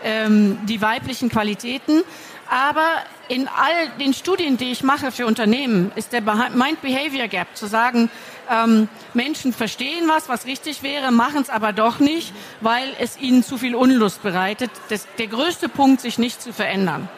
ähm, 0.02 0.58
die 0.66 0.80
weiblichen 0.80 1.28
Qualitäten. 1.28 2.02
Aber 2.50 2.86
in 3.28 3.46
all 3.46 3.90
den 4.00 4.14
Studien, 4.14 4.56
die 4.56 4.72
ich 4.72 4.82
mache 4.82 5.12
für 5.12 5.26
Unternehmen, 5.26 5.92
ist 5.96 6.14
der 6.14 6.22
Mind-Behavior 6.22 7.28
Gap 7.28 7.48
zu 7.54 7.66
sagen, 7.66 8.10
ähm, 8.50 8.88
Menschen 9.12 9.52
verstehen 9.52 10.08
was, 10.08 10.30
was 10.30 10.46
richtig 10.46 10.82
wäre, 10.82 11.10
machen 11.12 11.42
es 11.42 11.50
aber 11.50 11.74
doch 11.74 11.98
nicht, 11.98 12.32
weil 12.62 12.88
es 12.98 13.18
ihnen 13.20 13.42
zu 13.42 13.58
viel 13.58 13.74
Unlust 13.74 14.22
bereitet. 14.22 14.70
Das, 14.88 15.06
der 15.18 15.26
größte 15.26 15.68
Punkt, 15.68 16.00
sich 16.00 16.18
nicht 16.18 16.40
zu 16.40 16.54
verändern. 16.54 17.08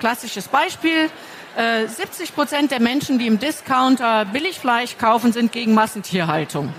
Klassisches 0.00 0.48
Beispiel. 0.48 1.10
Äh, 1.54 1.86
70 1.86 2.34
Prozent 2.34 2.70
der 2.70 2.80
Menschen, 2.80 3.18
die 3.18 3.26
im 3.26 3.38
Discounter 3.38 4.24
Billigfleisch 4.24 4.96
kaufen, 4.96 5.34
sind 5.34 5.52
gegen 5.52 5.74
Massentierhaltung 5.74 6.72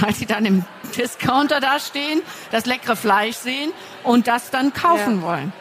weil 0.00 0.14
sie 0.14 0.26
dann 0.26 0.44
im 0.44 0.64
Discounter 0.96 1.60
da 1.60 1.78
stehen, 1.78 2.22
das 2.50 2.66
leckere 2.66 2.96
Fleisch 2.96 3.36
sehen 3.36 3.72
und 4.02 4.26
das 4.26 4.50
dann 4.50 4.72
kaufen 4.72 5.20
ja. 5.20 5.22
wollen. 5.22 5.52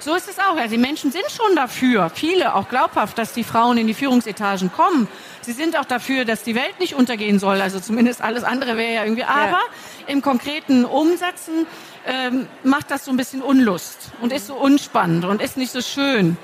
So 0.00 0.16
ist 0.16 0.28
es 0.28 0.40
auch. 0.40 0.56
Also 0.56 0.70
die 0.70 0.78
Menschen 0.78 1.12
sind 1.12 1.26
schon 1.30 1.54
dafür, 1.54 2.10
viele 2.10 2.56
auch 2.56 2.68
glaubhaft, 2.68 3.16
dass 3.18 3.34
die 3.34 3.44
Frauen 3.44 3.78
in 3.78 3.86
die 3.86 3.94
Führungsetagen 3.94 4.72
kommen. 4.72 5.06
Sie 5.42 5.52
sind 5.52 5.78
auch 5.78 5.84
dafür, 5.84 6.24
dass 6.24 6.42
die 6.42 6.56
Welt 6.56 6.80
nicht 6.80 6.94
untergehen 6.94 7.38
soll. 7.38 7.60
Also 7.60 7.78
zumindest 7.78 8.20
alles 8.20 8.42
andere 8.42 8.76
wäre 8.76 8.94
ja 8.94 9.04
irgendwie. 9.04 9.22
Aber 9.22 9.60
im 10.08 10.20
konkreten 10.20 10.84
Umsetzen 10.84 11.66
ähm, 12.04 12.48
macht 12.64 12.90
das 12.90 13.04
so 13.04 13.12
ein 13.12 13.16
bisschen 13.16 13.42
Unlust 13.42 14.10
und 14.20 14.32
ist 14.32 14.48
so 14.48 14.54
unspannend 14.54 15.24
und 15.24 15.40
ist 15.40 15.56
nicht 15.56 15.70
so 15.70 15.80
schön. 15.80 16.36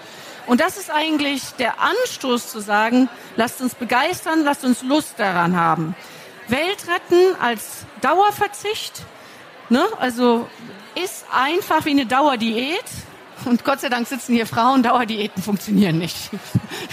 Und 0.46 0.61
das 0.61 0.76
ist 0.76 0.90
eigentlich 0.90 1.42
der 1.58 1.74
Anstoß 1.80 2.50
zu 2.50 2.61
sagen, 2.61 3.08
lasst 3.37 3.61
uns 3.61 3.74
begeistern, 3.74 4.44
lasst 4.44 4.64
uns 4.64 4.82
Lust 4.82 5.14
daran 5.18 5.56
haben. 5.56 5.96
Welt 6.48 6.87
retten 6.88 7.40
als 7.40 7.84
Dauerverzicht, 8.00 9.04
ne? 9.68 9.84
also 9.98 10.48
ist 10.94 11.26
einfach 11.32 11.84
wie 11.84 11.90
eine 11.90 12.06
Dauerdiät. 12.06 12.84
Und 13.44 13.64
Gott 13.64 13.80
sei 13.80 13.88
Dank 13.88 14.08
sitzen 14.08 14.34
hier 14.34 14.46
Frauen, 14.46 14.82
Dauerdiäten 14.82 15.42
funktionieren 15.42 15.98
nicht. 15.98 16.30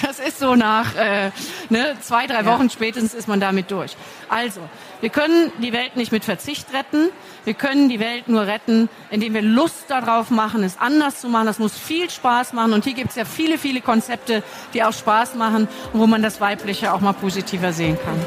Das 0.01 0.19
ist 0.19 0.39
so 0.39 0.55
nach 0.55 0.95
äh, 0.95 1.31
ne, 1.69 1.95
zwei, 2.01 2.27
drei 2.27 2.45
Wochen 2.45 2.63
ja. 2.63 2.69
spätestens 2.69 3.15
ist 3.15 3.27
man 3.27 3.39
damit 3.39 3.71
durch. 3.71 3.95
Also, 4.29 4.59
wir 5.01 5.09
können 5.09 5.51
die 5.63 5.73
Welt 5.73 5.95
nicht 5.95 6.11
mit 6.11 6.23
Verzicht 6.23 6.67
retten. 6.73 7.09
Wir 7.43 7.55
können 7.55 7.89
die 7.89 7.99
Welt 7.99 8.27
nur 8.27 8.45
retten, 8.45 8.89
indem 9.09 9.33
wir 9.33 9.41
Lust 9.41 9.85
darauf 9.87 10.29
machen, 10.29 10.63
es 10.63 10.77
anders 10.77 11.21
zu 11.21 11.29
machen. 11.29 11.47
Das 11.47 11.59
muss 11.59 11.75
viel 11.77 12.09
Spaß 12.09 12.53
machen. 12.53 12.73
Und 12.73 12.83
hier 12.83 12.93
gibt 12.93 13.11
es 13.11 13.15
ja 13.15 13.25
viele, 13.25 13.57
viele 13.57 13.81
Konzepte, 13.81 14.43
die 14.73 14.83
auch 14.83 14.93
Spaß 14.93 15.35
machen 15.35 15.67
und 15.93 15.99
wo 15.99 16.05
man 16.05 16.21
das 16.21 16.39
Weibliche 16.39 16.93
auch 16.93 16.99
mal 16.99 17.13
positiver 17.13 17.73
sehen 17.73 17.97
kann. 18.03 18.19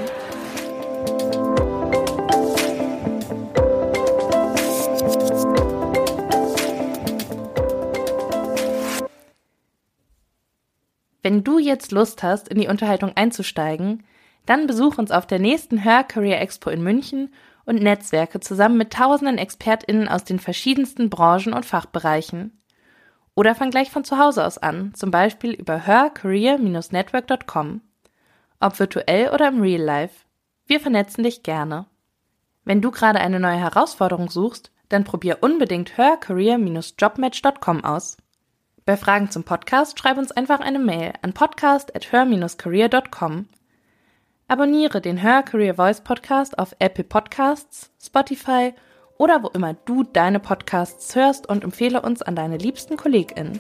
Wenn 11.29 11.45
du 11.45 11.59
jetzt 11.59 11.93
Lust 11.93 12.23
hast, 12.23 12.49
in 12.49 12.59
die 12.59 12.69
Unterhaltung 12.69 13.13
einzusteigen, 13.15 14.03
dann 14.47 14.67
besuch 14.67 14.97
uns 14.97 15.11
auf 15.11 15.27
der 15.27 15.39
nächsten 15.39 15.85
Hör 15.85 16.03
Career 16.03 16.41
Expo 16.41 16.71
in 16.71 16.83
München 16.83 17.35
und 17.67 17.83
Netzwerke 17.83 18.41
zusammen 18.41 18.79
mit 18.79 18.95
tausenden 18.95 19.37
ExpertInnen 19.37 20.09
aus 20.09 20.25
den 20.25 20.39
verschiedensten 20.39 21.11
Branchen 21.11 21.53
und 21.53 21.67
Fachbereichen. 21.67 22.59
Oder 23.35 23.55
fang 23.55 23.71
gleich 23.71 23.91
von 23.91 24.05
zu 24.05 24.17
Hause 24.17 24.47
aus 24.47 24.57
an, 24.57 24.95
zum 24.95 25.11
Beispiel 25.11 25.53
über 25.53 25.87
hörcareer-network.com. 25.87 27.83
Ob 28.61 28.79
virtuell 28.79 29.29
oder 29.29 29.49
im 29.49 29.61
Real 29.61 29.83
Life. 29.83 30.25
Wir 30.69 30.79
vernetzen 30.81 31.25
dich 31.25 31.43
gerne. 31.43 31.87
Wenn 32.65 32.81
du 32.83 32.91
gerade 32.91 33.21
eine 33.21 33.41
neue 33.41 33.57
Herausforderung 33.57 34.29
suchst, 34.29 34.71
dann 34.91 35.05
probier 35.05 35.39
unbedingt 35.41 35.97
hörcareer-jobmatch.com 35.97 37.85
aus. 37.85 38.19
Bei 38.85 38.99
Fragen 38.99 39.31
zum 39.31 39.45
Podcast 39.45 39.99
schreib 39.99 40.19
uns 40.19 40.31
einfach 40.31 40.61
eine 40.61 40.79
Mail 40.79 41.15
an 41.23 41.33
podcast@her-career.com. 41.33 43.49
Abonniere 44.47 45.01
den 45.01 45.17
Her 45.17 45.43
Career 45.43 45.77
Voice 45.77 46.03
Podcast 46.03 46.59
auf 46.59 46.77
Apple 46.79 47.05
Podcasts, 47.05 47.91
Spotify 47.99 48.75
oder 49.17 49.43
wo 49.43 49.49
immer 49.49 49.73
du 49.73 50.05
deine 50.05 50.39
Podcasts 50.39 51.17
hörst 51.17 51.49
und 51.49 51.65
empfehle 51.65 52.03
uns 52.03 52.21
an 52.21 52.37
deine 52.37 52.59
liebsten 52.59 52.99
KollegInnen. 52.99 53.59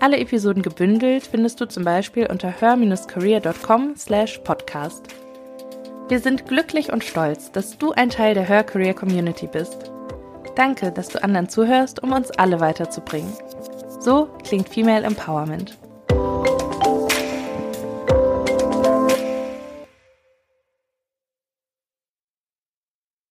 Alle 0.00 0.18
Episoden 0.18 0.64
gebündelt 0.64 1.24
findest 1.24 1.60
du 1.60 1.68
zum 1.68 1.84
Beispiel 1.84 2.26
unter 2.26 2.48
her-career.com 2.48 3.94
slash 3.94 4.38
podcast. 4.38 5.23
Wir 6.06 6.20
sind 6.20 6.46
glücklich 6.46 6.92
und 6.92 7.02
stolz, 7.02 7.50
dass 7.50 7.78
du 7.78 7.92
ein 7.92 8.10
Teil 8.10 8.34
der 8.34 8.46
Her 8.46 8.62
Career 8.62 8.92
Community 8.92 9.46
bist. 9.46 9.90
Danke, 10.54 10.92
dass 10.92 11.08
du 11.08 11.22
anderen 11.22 11.48
zuhörst, 11.48 12.02
um 12.02 12.12
uns 12.12 12.30
alle 12.32 12.60
weiterzubringen. 12.60 13.32
So 14.00 14.28
klingt 14.44 14.68
Female 14.68 15.04
Empowerment. 15.04 15.78